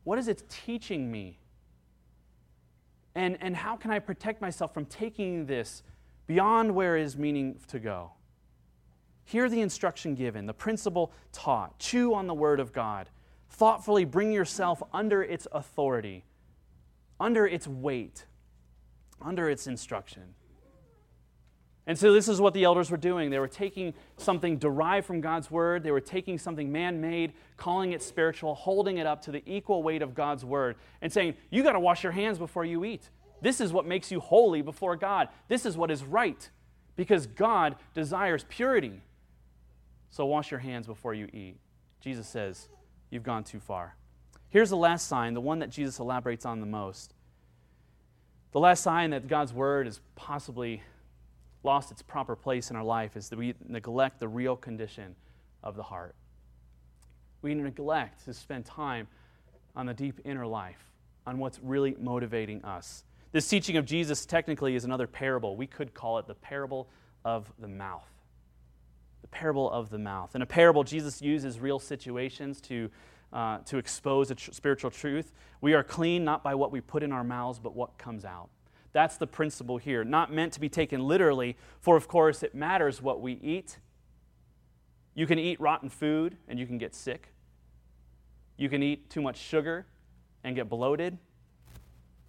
[0.05, 1.38] What is it teaching me?
[3.14, 5.83] And, and how can I protect myself from taking this
[6.27, 8.12] beyond where is meaning to go?
[9.24, 11.79] Hear the instruction given, the principle taught.
[11.79, 13.09] Chew on the word of God.
[13.48, 16.24] Thoughtfully bring yourself under its authority,
[17.20, 18.27] under its weight,
[19.22, 20.35] under its instruction.
[21.87, 23.29] And so, this is what the elders were doing.
[23.29, 27.92] They were taking something derived from God's word, they were taking something man made, calling
[27.92, 31.62] it spiritual, holding it up to the equal weight of God's word, and saying, You
[31.62, 33.11] got to wash your hands before you eat.
[33.42, 35.29] This is what makes you holy before God.
[35.49, 36.49] This is what is right,
[36.97, 39.03] because God desires purity.
[40.09, 41.59] So wash your hands before you eat.
[42.01, 42.68] Jesus says,
[43.11, 43.97] You've gone too far.
[44.49, 47.12] Here's the last sign, the one that Jesus elaborates on the most.
[48.53, 50.81] The last sign that God's word is possibly
[51.64, 55.16] lost its proper place in our life is that we neglect the real condition
[55.62, 56.14] of the heart.
[57.42, 59.09] We neglect to spend time
[59.74, 60.92] on the deep inner life,
[61.27, 63.05] on what's really motivating us.
[63.33, 65.57] This teaching of Jesus technically is another parable.
[65.57, 66.88] We could call it the parable
[67.24, 68.07] of the mouth
[69.24, 70.37] the parable of the mouth.
[70.37, 72.90] In a parable, Jesus uses real situations to,
[73.33, 75.33] uh, to expose a tr- spiritual truth.
[75.62, 78.50] We are clean not by what we put in our mouths, but what comes out.
[78.94, 80.04] That's the principle here.
[80.04, 83.78] Not meant to be taken literally, for of course it matters what we eat.
[85.14, 87.28] You can eat rotten food and you can get sick.
[88.57, 89.85] You can eat too much sugar
[90.44, 91.18] and get bloated.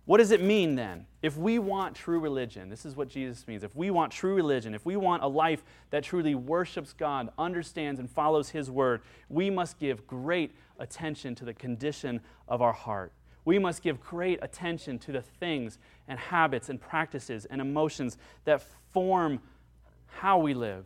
[0.06, 1.06] What does it mean then?
[1.22, 3.64] If we want true religion, this is what Jesus means.
[3.64, 8.00] If we want true religion, if we want a life that truly worships God, understands,
[8.00, 13.14] and follows His word, we must give great attention to the condition of our heart.
[13.46, 15.78] We must give great attention to the things
[16.08, 19.40] and habits and practices and emotions that form
[20.08, 20.86] how we live.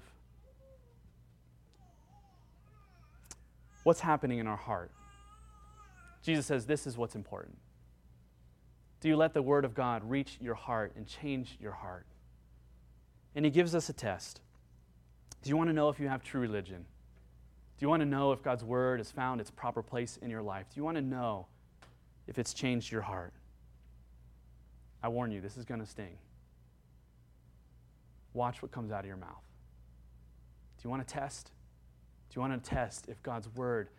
[3.83, 4.91] What's happening in our heart?
[6.21, 7.57] Jesus says this is what's important.
[8.99, 12.05] Do you let the Word of God reach your heart and change your heart?
[13.35, 14.41] And He gives us a test.
[15.41, 16.85] Do you want to know if you have true religion?
[17.77, 20.41] Do you want to know if God's Word has found its proper place in your
[20.41, 20.65] life?
[20.73, 21.47] Do you want to know
[22.29, 23.33] if it's changed your heart?
[25.01, 26.17] I warn you, this is going to sting.
[28.33, 29.43] Watch what comes out of your mouth.
[30.77, 31.51] Do you want to test?
[32.29, 33.89] Do you want to test if God's Word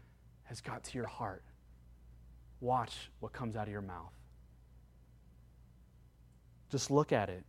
[0.44, 1.42] has got to your heart?
[2.60, 4.12] Watch what comes out of your mouth.
[6.70, 7.44] Just look at it.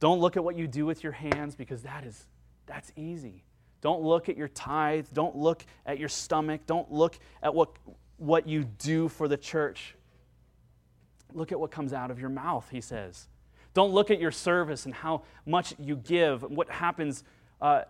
[0.00, 2.26] Don't look at what you do with your hands because that is
[2.66, 3.44] that's easy.
[3.82, 5.06] Don't look at your tithe.
[5.12, 6.62] Don't look at your stomach.
[6.66, 7.76] Don't look at what,
[8.16, 9.94] what you do for the church.
[11.32, 13.28] Look at what comes out of your mouth, he says.
[13.74, 17.24] Don't look at your service and how much you give, what happens.
[17.60, 17.82] Uh,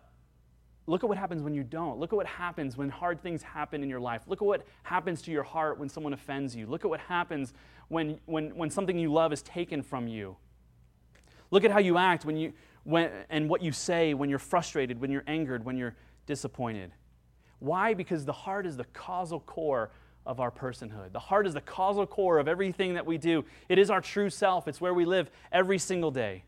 [0.86, 1.98] look at what happens when you don't.
[1.98, 4.22] Look at what happens when hard things happen in your life.
[4.26, 6.66] Look at what happens to your heart when someone offends you.
[6.66, 7.52] Look at what happens
[7.88, 10.36] when, when, when something you love is taken from you.
[11.50, 15.00] Look at how you act when you, when, and what you say when you're frustrated,
[15.00, 15.94] when you're angered, when you're
[16.26, 16.92] disappointed.
[17.58, 17.92] Why?
[17.94, 19.90] Because the heart is the causal core
[20.26, 21.12] of our personhood.
[21.12, 23.44] The heart is the causal core of everything that we do.
[23.68, 26.44] It is our true self, it's where we live every single day.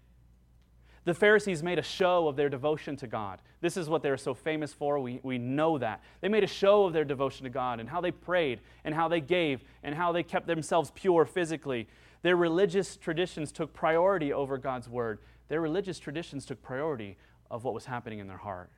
[1.04, 3.40] The Pharisees made a show of their devotion to God.
[3.60, 4.98] This is what they're so famous for.
[4.98, 6.02] We, we know that.
[6.20, 9.06] They made a show of their devotion to God and how they prayed and how
[9.06, 11.86] they gave and how they kept themselves pure physically.
[12.22, 15.20] Their religious traditions took priority over God's word.
[15.46, 17.16] Their religious traditions took priority
[17.52, 18.68] of what was happening in their heart.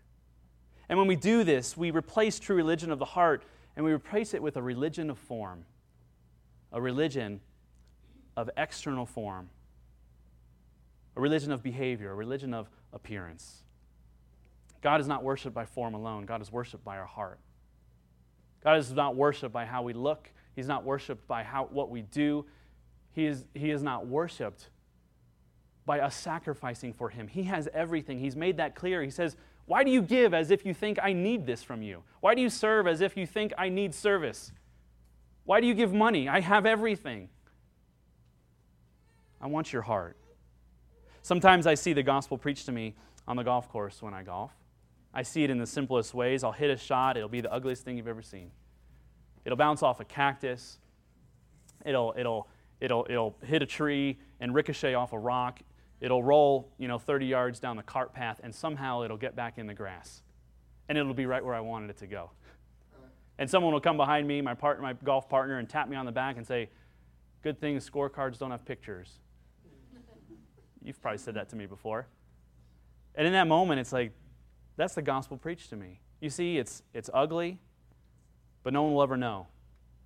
[0.90, 3.42] And when we do this, we replace true religion of the heart
[3.78, 5.64] and we replace it with a religion of form,
[6.72, 7.40] a religion
[8.36, 9.48] of external form
[11.18, 13.64] a religion of behavior, a religion of appearance.
[14.80, 17.40] God is not worshiped by form alone, God is worshiped by our heart.
[18.62, 22.02] God is not worshiped by how we look, He's not worshiped by how, what we
[22.02, 22.46] do.
[23.12, 24.70] He is, he is not worshiped
[25.84, 27.26] by us sacrificing for Him.
[27.26, 28.20] He has everything.
[28.20, 29.02] He's made that clear.
[29.02, 29.36] He says,
[29.68, 32.02] Why do you give as if you think I need this from you?
[32.20, 34.50] Why do you serve as if you think I need service?
[35.44, 36.26] Why do you give money?
[36.26, 37.28] I have everything.
[39.42, 40.16] I want your heart.
[41.20, 42.94] Sometimes I see the gospel preached to me
[43.26, 44.52] on the golf course when I golf.
[45.12, 46.44] I see it in the simplest ways.
[46.44, 48.50] I'll hit a shot, it'll be the ugliest thing you've ever seen.
[49.44, 50.78] It'll bounce off a cactus,
[51.84, 52.48] it'll, it'll,
[52.80, 55.60] it'll, it'll hit a tree and ricochet off a rock.
[56.00, 59.58] It'll roll, you know, 30 yards down the cart path, and somehow it'll get back
[59.58, 60.22] in the grass.
[60.88, 62.30] And it'll be right where I wanted it to go.
[63.38, 66.06] And someone will come behind me, my, part, my golf partner, and tap me on
[66.06, 66.70] the back and say,
[67.42, 69.20] Good thing scorecards don't have pictures.
[70.82, 72.08] You've probably said that to me before.
[73.14, 74.12] And in that moment, it's like,
[74.76, 76.00] that's the gospel preached to me.
[76.20, 77.58] You see, it's, it's ugly,
[78.64, 79.46] but no one will ever know.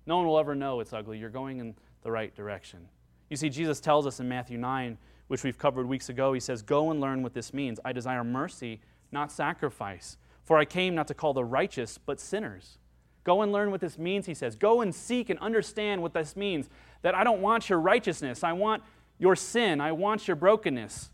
[0.05, 1.17] No one will ever know it's ugly.
[1.17, 2.87] You're going in the right direction.
[3.29, 6.61] You see, Jesus tells us in Matthew 9, which we've covered weeks ago, he says,
[6.61, 7.79] Go and learn what this means.
[7.83, 8.81] I desire mercy,
[9.11, 10.17] not sacrifice.
[10.43, 12.77] For I came not to call the righteous, but sinners.
[13.23, 14.55] Go and learn what this means, he says.
[14.55, 16.69] Go and seek and understand what this means.
[17.01, 18.43] That I don't want your righteousness.
[18.43, 18.83] I want
[19.17, 19.79] your sin.
[19.79, 21.09] I want your brokenness.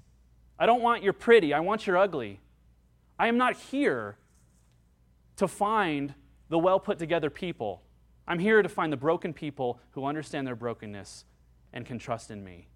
[0.57, 1.53] I don't want your pretty.
[1.53, 2.39] I want your ugly.
[3.19, 4.17] I am not here
[5.35, 6.15] to find
[6.49, 7.83] the well put together people.
[8.27, 11.25] I'm here to find the broken people who understand their brokenness
[11.73, 12.67] and can trust in me.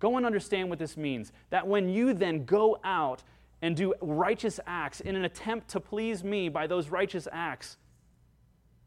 [0.00, 1.32] Go and understand what this means.
[1.50, 3.22] That when you then go out
[3.62, 7.78] and do righteous acts in an attempt to please me by those righteous acts,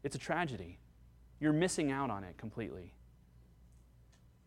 [0.04, 0.78] it's a tragedy.
[1.40, 2.92] You're missing out on it completely.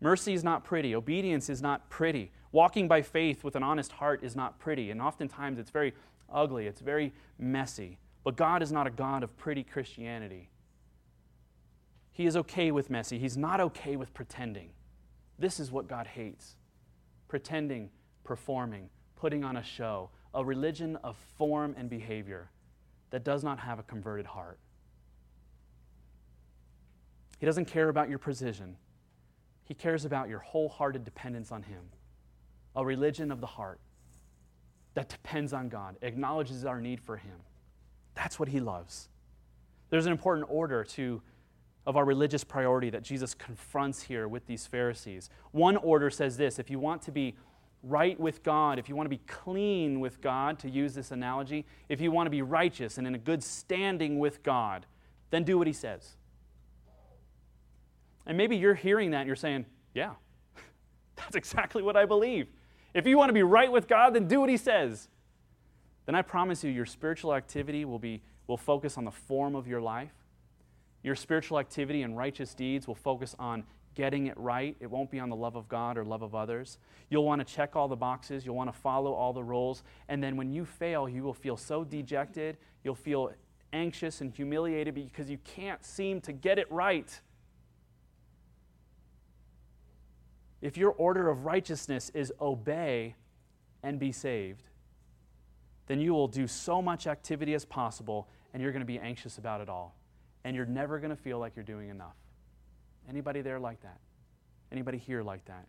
[0.00, 0.94] Mercy is not pretty.
[0.94, 2.32] Obedience is not pretty.
[2.50, 4.90] Walking by faith with an honest heart is not pretty.
[4.90, 5.94] And oftentimes it's very
[6.32, 7.98] ugly, it's very messy.
[8.24, 10.48] But God is not a God of pretty Christianity.
[12.12, 13.18] He is okay with messy.
[13.18, 14.70] He's not okay with pretending.
[15.38, 16.56] This is what God hates
[17.28, 17.88] pretending,
[18.24, 22.50] performing, putting on a show, a religion of form and behavior
[23.08, 24.58] that does not have a converted heart.
[27.38, 28.76] He doesn't care about your precision,
[29.64, 31.84] He cares about your wholehearted dependence on Him.
[32.76, 33.80] A religion of the heart
[34.94, 37.36] that depends on God, acknowledges our need for Him.
[38.14, 39.08] That's what He loves.
[39.90, 41.22] There's an important order to,
[41.86, 45.30] of our religious priority that Jesus confronts here with these Pharisees.
[45.50, 47.34] One order says this if you want to be
[47.82, 51.66] right with God, if you want to be clean with God, to use this analogy,
[51.88, 54.86] if you want to be righteous and in a good standing with God,
[55.30, 56.16] then do what He says.
[58.26, 60.12] And maybe you're hearing that and you're saying, yeah,
[61.16, 62.46] that's exactly what I believe.
[62.94, 65.08] If you want to be right with God, then do what He says.
[66.06, 69.66] Then I promise you, your spiritual activity will, be, will focus on the form of
[69.66, 70.12] your life.
[71.02, 74.76] Your spiritual activity and righteous deeds will focus on getting it right.
[74.80, 76.78] It won't be on the love of God or love of others.
[77.10, 78.46] You'll want to check all the boxes.
[78.46, 79.82] You'll want to follow all the rules.
[80.08, 82.56] And then when you fail, you will feel so dejected.
[82.84, 83.32] You'll feel
[83.72, 87.20] anxious and humiliated because you can't seem to get it right.
[90.60, 93.16] If your order of righteousness is obey
[93.82, 94.68] and be saved,
[95.86, 99.38] then you will do so much activity as possible and you're going to be anxious
[99.38, 99.96] about it all.
[100.44, 102.16] And you're never going to feel like you're doing enough.
[103.08, 103.98] Anybody there like that?
[104.70, 105.66] Anybody here like that?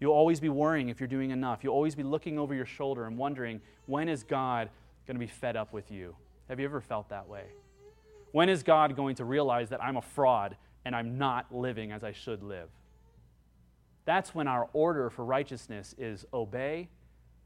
[0.00, 1.60] You'll always be worrying if you're doing enough.
[1.62, 4.70] You'll always be looking over your shoulder and wondering, when is God
[5.06, 6.14] going to be fed up with you?
[6.48, 7.44] Have you ever felt that way?
[8.32, 12.04] When is God going to realize that I'm a fraud and I'm not living as
[12.04, 12.68] I should live?
[14.04, 16.88] That's when our order for righteousness is obey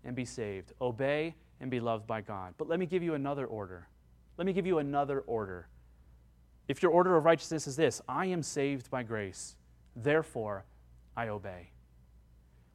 [0.04, 2.54] and be saved, obey and be loved by God.
[2.58, 3.88] But let me give you another order.
[4.36, 5.68] Let me give you another order.
[6.68, 9.57] If your order of righteousness is this I am saved by grace,
[9.96, 10.64] therefore
[11.16, 11.70] I obey.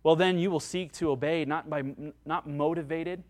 [0.03, 1.83] Well, then you will seek to obey, not, by,
[2.25, 3.23] not motivated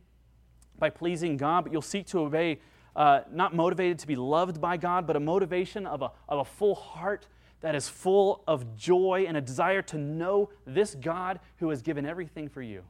[0.77, 2.59] by pleasing God, but you'll seek to obey,
[2.95, 6.45] uh, not motivated to be loved by God, but a motivation of a, of a
[6.45, 7.27] full heart
[7.61, 12.05] that is full of joy and a desire to know this God who has given
[12.05, 12.83] everything for you.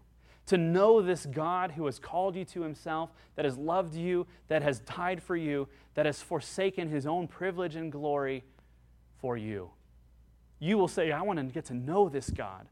[0.48, 4.62] To know this God who has called you to himself, that has loved you, that
[4.62, 8.43] has died for you, that has forsaken his own privilege and glory
[9.20, 9.72] for you.
[10.60, 12.68] You will say, I want to get to know this God.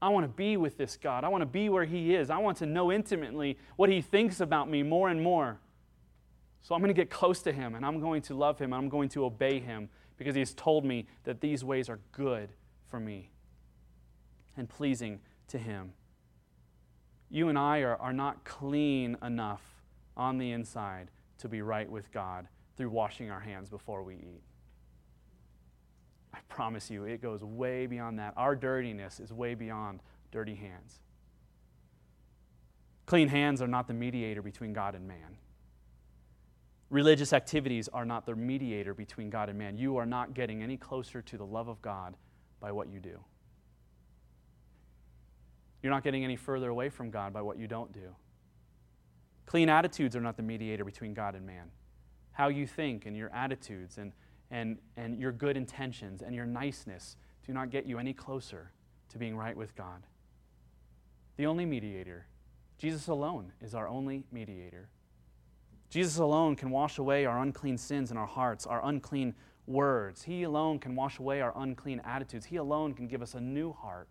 [0.00, 1.24] I want to be with this God.
[1.24, 2.28] I want to be where he is.
[2.28, 5.58] I want to know intimately what he thinks about me more and more.
[6.62, 8.82] So I'm going to get close to him and I'm going to love him and
[8.82, 9.88] I'm going to obey him
[10.18, 12.50] because he's told me that these ways are good
[12.88, 13.30] for me
[14.56, 15.92] and pleasing to him.
[17.30, 19.62] You and I are, are not clean enough
[20.16, 24.42] on the inside to be right with God through washing our hands before we eat.
[26.32, 28.34] I promise you, it goes way beyond that.
[28.36, 30.00] Our dirtiness is way beyond
[30.30, 31.00] dirty hands.
[33.06, 35.38] Clean hands are not the mediator between God and man.
[36.90, 39.76] Religious activities are not the mediator between God and man.
[39.76, 42.16] You are not getting any closer to the love of God
[42.60, 43.18] by what you do.
[45.86, 48.16] You're not getting any further away from God by what you don't do.
[49.46, 51.70] Clean attitudes are not the mediator between God and man.
[52.32, 54.12] How you think and your attitudes and,
[54.50, 57.16] and, and your good intentions and your niceness
[57.46, 58.72] do not get you any closer
[59.10, 60.02] to being right with God.
[61.36, 62.26] The only mediator,
[62.78, 64.88] Jesus alone, is our only mediator.
[65.88, 69.36] Jesus alone can wash away our unclean sins in our hearts, our unclean
[69.68, 70.24] words.
[70.24, 72.46] He alone can wash away our unclean attitudes.
[72.46, 74.08] He alone can give us a new heart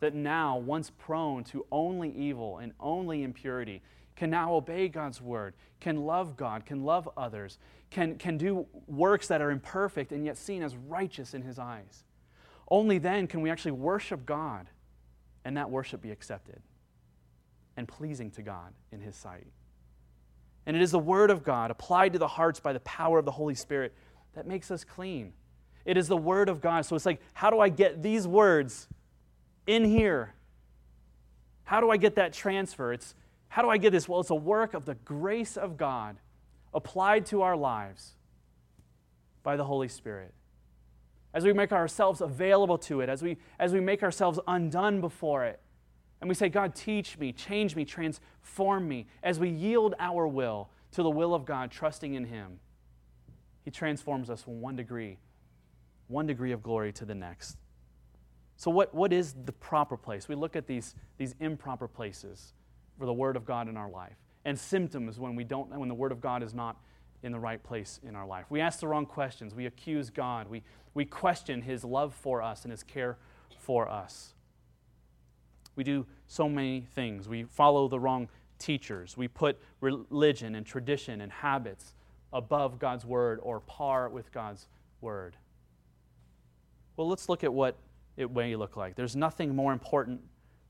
[0.00, 3.82] that now, once prone to only evil and only impurity,
[4.14, 7.58] can now obey God's word, can love God, can love others,
[7.90, 12.04] can, can do works that are imperfect and yet seen as righteous in His eyes.
[12.68, 14.68] Only then can we actually worship God
[15.44, 16.60] and that worship be accepted
[17.76, 19.46] and pleasing to God in His sight.
[20.66, 23.24] And it is the Word of God applied to the hearts by the power of
[23.24, 23.94] the Holy Spirit
[24.34, 25.32] that makes us clean.
[25.84, 26.84] It is the Word of God.
[26.84, 28.88] So it's like, how do I get these words
[29.66, 30.34] in here?
[31.64, 32.92] How do I get that transfer?
[32.92, 33.14] It's
[33.48, 34.08] how do I get this?
[34.08, 36.16] Well, it's a work of the grace of God
[36.74, 38.12] applied to our lives
[39.42, 40.34] by the Holy Spirit.
[41.32, 45.44] As we make ourselves available to it, as we, as we make ourselves undone before
[45.44, 45.60] it,
[46.20, 50.70] and we say, God, teach me, change me, transform me, as we yield our will
[50.92, 52.58] to the will of God, trusting in Him,
[53.64, 55.18] He transforms us from one degree,
[56.08, 57.56] one degree of glory to the next.
[58.56, 60.28] So, what, what is the proper place?
[60.28, 62.54] We look at these, these improper places
[62.98, 65.94] for the Word of God in our life and symptoms when, we don't, when the
[65.94, 66.76] Word of God is not
[67.22, 68.46] in the right place in our life.
[68.48, 69.54] We ask the wrong questions.
[69.54, 70.48] We accuse God.
[70.48, 70.62] We,
[70.94, 73.18] we question His love for us and His care
[73.58, 74.32] for us.
[75.74, 77.28] We do so many things.
[77.28, 78.28] We follow the wrong
[78.58, 79.16] teachers.
[79.16, 81.92] We put religion and tradition and habits
[82.32, 84.66] above God's word or par with God's
[85.00, 85.36] word.
[86.96, 87.76] Well, let's look at what
[88.16, 88.94] it may look like.
[88.94, 90.20] There's nothing more important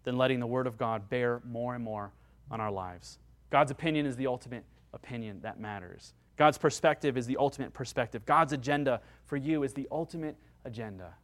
[0.04, 2.12] than letting the word of God bear more and more
[2.50, 3.18] on our lives.
[3.50, 6.14] God's opinion is the ultimate opinion that matters.
[6.36, 8.26] God's perspective is the ultimate perspective.
[8.26, 11.14] God's agenda for you is the ultimate agenda.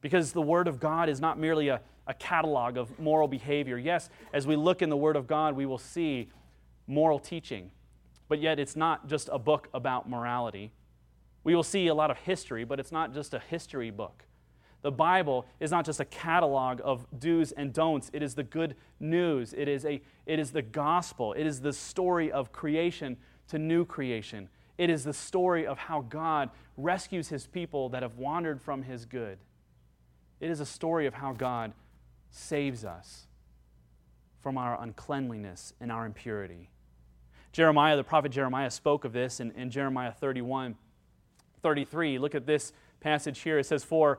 [0.00, 3.78] Because the Word of God is not merely a, a catalog of moral behavior.
[3.78, 6.28] Yes, as we look in the Word of God, we will see
[6.86, 7.70] moral teaching,
[8.28, 10.72] but yet it's not just a book about morality.
[11.44, 14.24] We will see a lot of history, but it's not just a history book.
[14.82, 18.10] The Bible is not just a catalog of do's and don'ts.
[18.12, 19.54] It is the good news.
[19.56, 21.32] It is, a, it is the gospel.
[21.34, 23.16] It is the story of creation
[23.48, 24.48] to new creation.
[24.78, 29.04] It is the story of how God rescues his people that have wandered from his
[29.04, 29.38] good.
[30.40, 31.72] It is a story of how God
[32.30, 33.26] saves us
[34.40, 36.70] from our uncleanliness and our impurity.
[37.52, 40.76] Jeremiah, the prophet Jeremiah, spoke of this in, in Jeremiah 31
[41.62, 42.18] 33.
[42.18, 43.58] Look at this passage here.
[43.58, 44.18] It says, For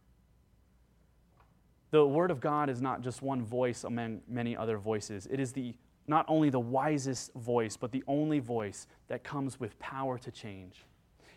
[1.91, 5.27] The Word of God is not just one voice among many other voices.
[5.29, 5.75] It is the,
[6.07, 10.85] not only the wisest voice, but the only voice that comes with power to change.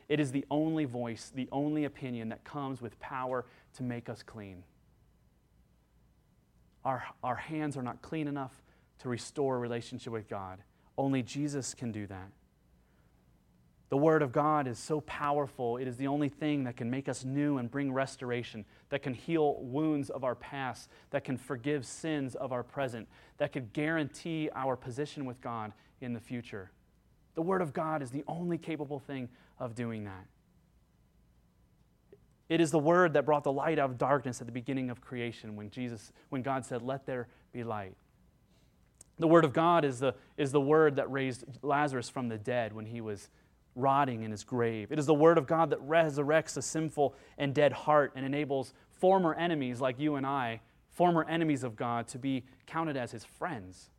[0.09, 3.45] It is the only voice, the only opinion that comes with power
[3.75, 4.63] to make us clean.
[6.85, 8.63] Our, our hands are not clean enough
[9.01, 10.59] to restore a relationship with God.
[10.97, 12.31] Only Jesus can do that.
[13.91, 15.77] The Word of God is so powerful.
[15.77, 19.15] It is the only thing that can make us new and bring restoration, that can
[19.15, 23.09] heal wounds of our past, that can forgive sins of our present,
[23.39, 26.71] that could guarantee our position with God in the future.
[27.35, 29.29] The Word of God is the only capable thing
[29.59, 30.27] of doing that.
[32.49, 35.01] It is the Word that brought the light out of darkness at the beginning of
[35.01, 37.95] creation when, Jesus, when God said, Let there be light.
[39.19, 42.73] The Word of God is the, is the Word that raised Lazarus from the dead
[42.73, 43.29] when he was
[43.75, 44.93] rotting in his grave.
[44.93, 48.73] It is the Word of God that resurrects a sinful and dead heart and enables
[48.91, 50.61] former enemies like you and I,
[50.91, 53.91] former enemies of God, to be counted as his friends.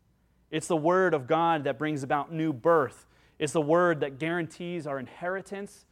[0.52, 3.06] It's the Word of God that brings about new birth.
[3.38, 5.86] It's the word that guarantees our inheritance,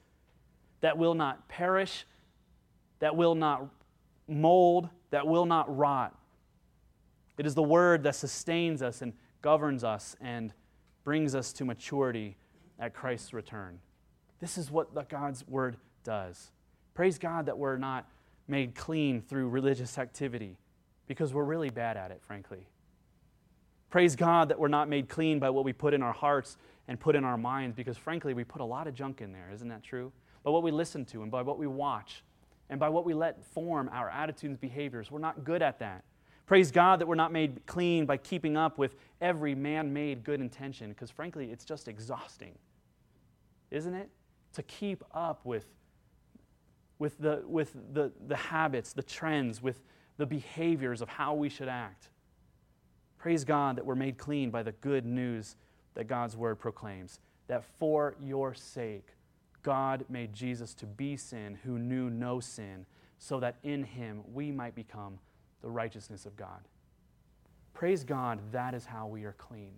[0.81, 2.05] that will not perish,
[2.99, 3.67] that will not
[4.27, 6.17] mold, that will not rot.
[7.37, 10.53] It is the word that sustains us and governs us and
[11.03, 12.37] brings us to maturity
[12.79, 13.79] at Christ's return.
[14.39, 16.51] This is what the God's word does.
[16.93, 18.07] Praise God that we're not
[18.47, 20.57] made clean through religious activity
[21.07, 22.67] because we're really bad at it, frankly.
[23.89, 26.57] Praise God that we're not made clean by what we put in our hearts
[26.87, 29.49] and put in our minds because, frankly, we put a lot of junk in there.
[29.53, 30.11] Isn't that true?
[30.43, 32.23] By what we listen to and by what we watch
[32.69, 35.11] and by what we let form our attitudes and behaviors.
[35.11, 36.03] We're not good at that.
[36.45, 40.41] Praise God that we're not made clean by keeping up with every man made good
[40.41, 42.53] intention because, frankly, it's just exhausting.
[43.71, 44.09] Isn't it?
[44.53, 45.65] To keep up with,
[46.99, 49.79] with, the, with the, the habits, the trends, with
[50.17, 52.09] the behaviors of how we should act.
[53.17, 55.55] Praise God that we're made clean by the good news
[55.93, 57.19] that God's word proclaims.
[57.47, 59.07] That for your sake,
[59.63, 62.85] God made Jesus to be sin who knew no sin,
[63.17, 65.19] so that in him we might become
[65.63, 66.67] the righteousness of God.
[67.73, 69.71] Praise God, that is how we are clean.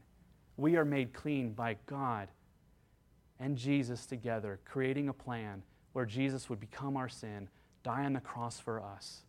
[0.57, 2.27] We are made clean by God
[3.39, 5.63] and Jesus together, creating a plan
[5.93, 7.47] where Jesus would become our sin,
[7.83, 9.23] die on the cross for us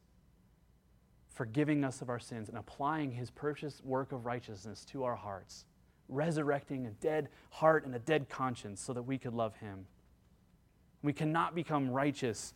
[1.37, 5.67] forgiving us of our sins and applying his purchased work of righteousness to our hearts,
[6.09, 9.87] resurrecting a dead heart and a dead conscience so that we could love him.
[11.03, 12.55] We cannot become righteous.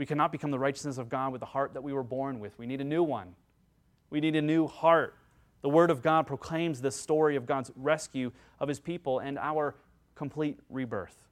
[0.00, 2.58] We cannot become the righteousness of God with the heart that we were born with.
[2.58, 3.34] We need a new one.
[4.08, 5.14] We need a new heart.
[5.60, 9.76] The Word of God proclaims the story of God's rescue of His people and our
[10.14, 11.26] complete rebirth.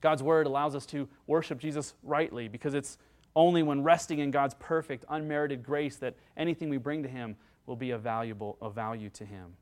[0.00, 2.98] God's Word allows us to worship Jesus rightly because it's
[3.36, 7.76] only when resting in God's perfect, unmerited grace that anything we bring to Him will
[7.76, 9.54] be of, valuable, of value to Him.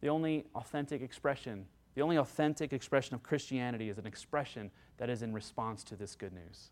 [0.00, 4.70] The only authentic expression, the only authentic expression of Christianity is an expression
[5.00, 6.70] that is in response to this good news.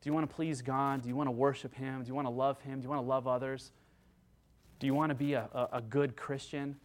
[0.00, 1.02] Do you want to please God?
[1.02, 2.04] Do you want to worship Him?
[2.04, 2.78] Do you want to love Him?
[2.78, 3.72] Do you want to love others?
[4.78, 6.76] Do you want to be a, a, a good Christian?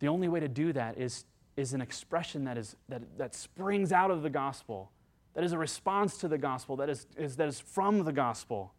[0.00, 1.24] The only way to do that is,
[1.56, 4.90] is an expression that, is, that, that springs out of the gospel
[5.36, 8.72] that is a response to the gospel, that is, is, that is from the gospel.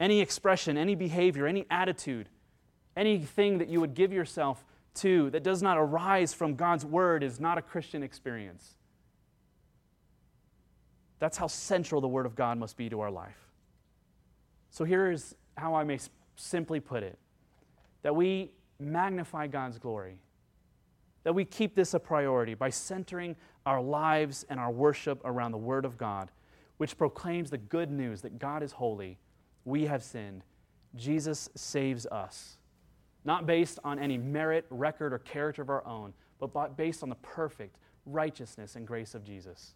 [0.00, 2.28] Any expression, any behavior, any attitude,
[2.96, 4.64] anything that you would give yourself
[4.94, 8.76] to that does not arise from God's word is not a Christian experience.
[11.18, 13.48] That's how central the word of God must be to our life.
[14.70, 15.98] So here is how I may
[16.36, 17.18] simply put it
[18.02, 20.18] that we magnify God's glory,
[21.22, 23.34] that we keep this a priority by centering
[23.64, 26.30] our lives and our worship around the Word of God,
[26.76, 29.18] which proclaims the good news that God is holy,
[29.64, 30.44] we have sinned,
[30.94, 32.58] Jesus saves us.
[33.24, 37.14] Not based on any merit, record, or character of our own, but based on the
[37.16, 39.74] perfect righteousness and grace of Jesus.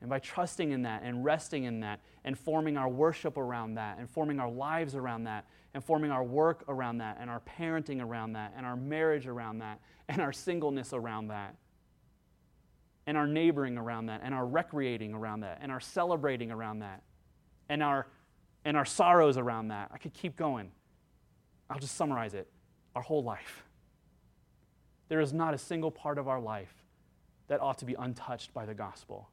[0.00, 3.98] And by trusting in that and resting in that and forming our worship around that
[3.98, 8.00] and forming our lives around that and forming our work around that and our parenting
[8.00, 11.54] around that and our marriage around that and our singleness around that,
[13.06, 17.02] and our neighboring around that, and our recreating around that, and our celebrating around that,
[17.68, 18.06] and our,
[18.64, 19.90] and our sorrows around that.
[19.92, 20.70] I could keep going.
[21.70, 22.48] I'll just summarize it
[22.94, 23.64] our whole life.
[25.08, 26.72] There is not a single part of our life
[27.48, 29.28] that ought to be untouched by the gospel.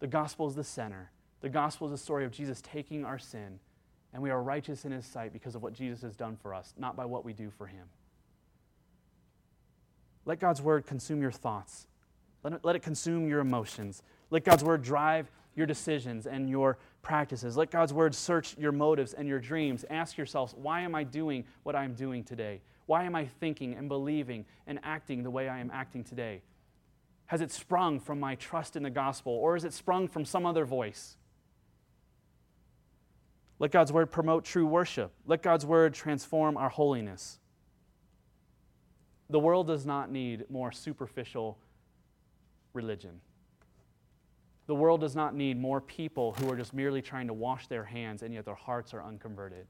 [0.00, 1.10] The gospel is the center.
[1.40, 3.60] The gospel is the story of Jesus taking our sin,
[4.12, 6.74] and we are righteous in his sight because of what Jesus has done for us,
[6.76, 7.86] not by what we do for him.
[10.24, 11.86] Let God's word consume your thoughts
[12.62, 14.02] let it, consume your emotions.
[14.30, 17.56] Let God's word drive your decisions and your practices.
[17.56, 19.84] Let God's word search your motives and your dreams.
[19.90, 22.60] Ask yourselves, why am I doing what I'm doing today?
[22.86, 26.42] Why am I thinking and believing and acting the way I am acting today?
[27.26, 30.44] Has it sprung from my trust in the gospel or is it sprung from some
[30.44, 31.16] other voice?
[33.58, 35.12] Let God's word promote true worship.
[35.26, 37.38] Let God's word transform our holiness.
[39.30, 41.58] The world does not need more superficial
[42.74, 43.20] religion.
[44.66, 47.84] The world does not need more people who are just merely trying to wash their
[47.84, 49.66] hands and yet their hearts are unconverted.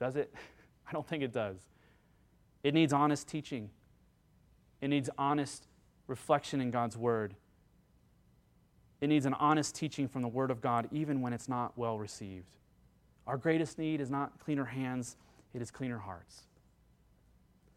[0.00, 0.32] Does it?
[0.88, 1.56] I don't think it does.
[2.62, 3.70] It needs honest teaching,
[4.80, 5.66] it needs honest
[6.06, 7.34] reflection in God's Word.
[9.00, 11.98] It needs an honest teaching from the Word of God, even when it's not well
[11.98, 12.56] received.
[13.26, 15.16] Our greatest need is not cleaner hands,
[15.52, 16.44] it is cleaner hearts.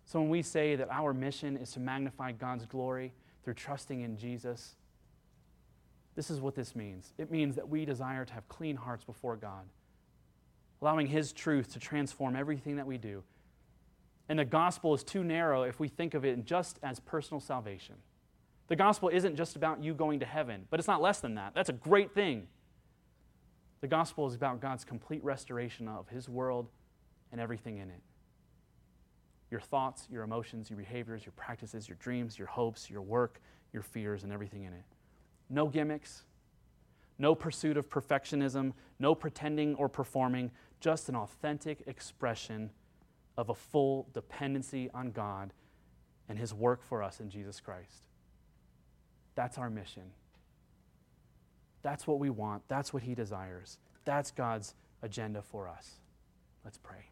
[0.05, 3.13] So when we say that our mission is to magnify God's glory
[3.43, 4.76] through trusting in Jesus,
[6.20, 7.13] this is what this means.
[7.17, 9.63] It means that we desire to have clean hearts before God.
[10.82, 13.24] allowing His truth to transform everything that we do.
[14.28, 17.95] And the gospel is too narrow if we think of it just as personal salvation.
[18.67, 21.53] The gospel isn't just about you going to heaven, but it's not less than that.
[21.55, 22.47] That's a great thing.
[23.80, 26.67] The gospel is about God's complete restoration of His world
[27.32, 28.01] and everything in it
[29.49, 33.39] your thoughts, your emotions, your behaviors, your practices, your dreams, your hopes, your work,
[33.72, 34.84] your fears, and everything in it.
[35.50, 36.24] No gimmicks,
[37.18, 42.70] no pursuit of perfectionism, no pretending or performing, just an authentic expression
[43.38, 45.54] of a full dependency on God
[46.28, 48.04] and His work for us in Jesus Christ.
[49.36, 50.12] That's our mission.
[51.82, 52.64] That's what we want.
[52.68, 53.78] That's what He desires.
[54.06, 55.95] That's God's agenda for us.
[56.64, 57.10] Let's pray.